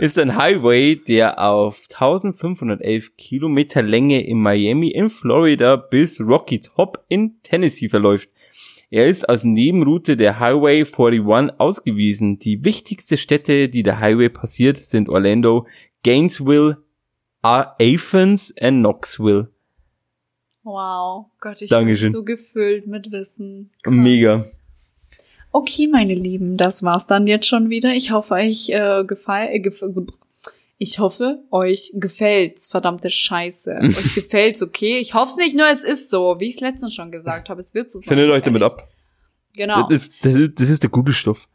[0.00, 7.04] ist ein Highway, der auf 1511 Kilometer Länge in Miami in Florida bis Rocky Top
[7.08, 8.30] in Tennessee verläuft.
[8.90, 12.38] Er ist als Nebenroute der Highway 41 ausgewiesen.
[12.38, 15.66] Die wichtigste Städte, die der Highway passiert, sind Orlando,
[16.04, 16.76] Gainesville,
[17.42, 19.48] A- Athens und Knoxville.
[20.62, 21.26] Wow.
[21.40, 22.08] Gott, ich Dankeschön.
[22.08, 23.70] bin so gefüllt mit Wissen.
[23.82, 23.94] Krass.
[23.94, 24.44] Mega.
[25.56, 27.92] Okay, meine Lieben, das war's dann jetzt schon wieder.
[27.94, 29.84] Ich hoffe, euch äh, gefall, äh, gef
[30.78, 33.78] ich hoffe, euch gefällt's, verdammte Scheiße.
[33.82, 34.98] euch gefällt's, okay?
[34.98, 37.60] Ich hoffe nicht nur, es ist so, wie ich es letztens schon gesagt habe.
[37.60, 38.08] Es wird so sein.
[38.08, 38.88] Findet euch damit ab.
[39.54, 39.86] Genau.
[39.88, 41.46] Das, ist, das, ist, das ist der gute Stoff.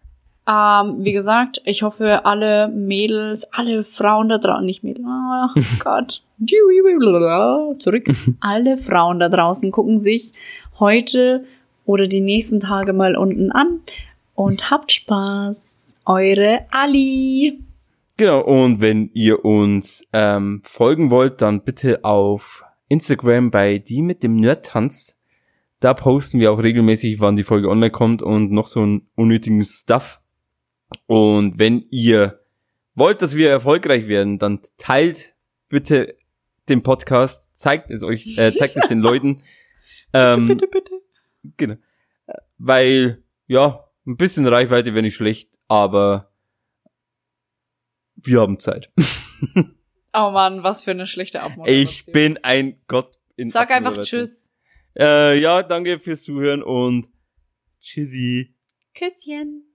[0.48, 6.24] Ähm, wie gesagt, ich hoffe, alle Mädels, alle Frauen da draußen, nicht Mädels, oh Gott,
[7.80, 8.06] zurück.
[8.40, 10.32] Alle Frauen da draußen gucken sich
[10.80, 11.44] heute
[11.90, 13.82] oder die nächsten Tage mal unten an
[14.36, 15.96] und habt Spaß.
[16.06, 17.64] Eure Ali.
[18.16, 24.22] Genau, und wenn ihr uns ähm, folgen wollt, dann bitte auf Instagram bei die mit
[24.22, 25.18] dem Nerd tanzt.
[25.80, 29.64] Da posten wir auch regelmäßig, wann die Folge online kommt und noch so einen unnötigen
[29.64, 30.20] Stuff.
[31.08, 32.40] Und wenn ihr
[32.94, 35.34] wollt, dass wir erfolgreich werden, dann teilt
[35.70, 36.18] bitte
[36.68, 39.42] den Podcast, zeigt es euch, äh, zeigt es den Leuten.
[40.14, 41.09] Ähm, bitte, bitte.
[41.58, 41.76] Genau.
[42.58, 46.32] Weil, ja, ein bisschen Reichweite wäre nicht schlecht, aber
[48.16, 48.92] wir haben Zeit.
[50.12, 51.84] Oh Mann, was für eine schlechte Abmoderation.
[51.84, 54.02] Ich bin ein Gott in Sag einfach.
[54.02, 54.50] Tschüss.
[54.98, 57.10] Äh, ja, danke fürs Zuhören und
[57.80, 58.56] tschüssi.
[58.96, 59.69] Küsschen.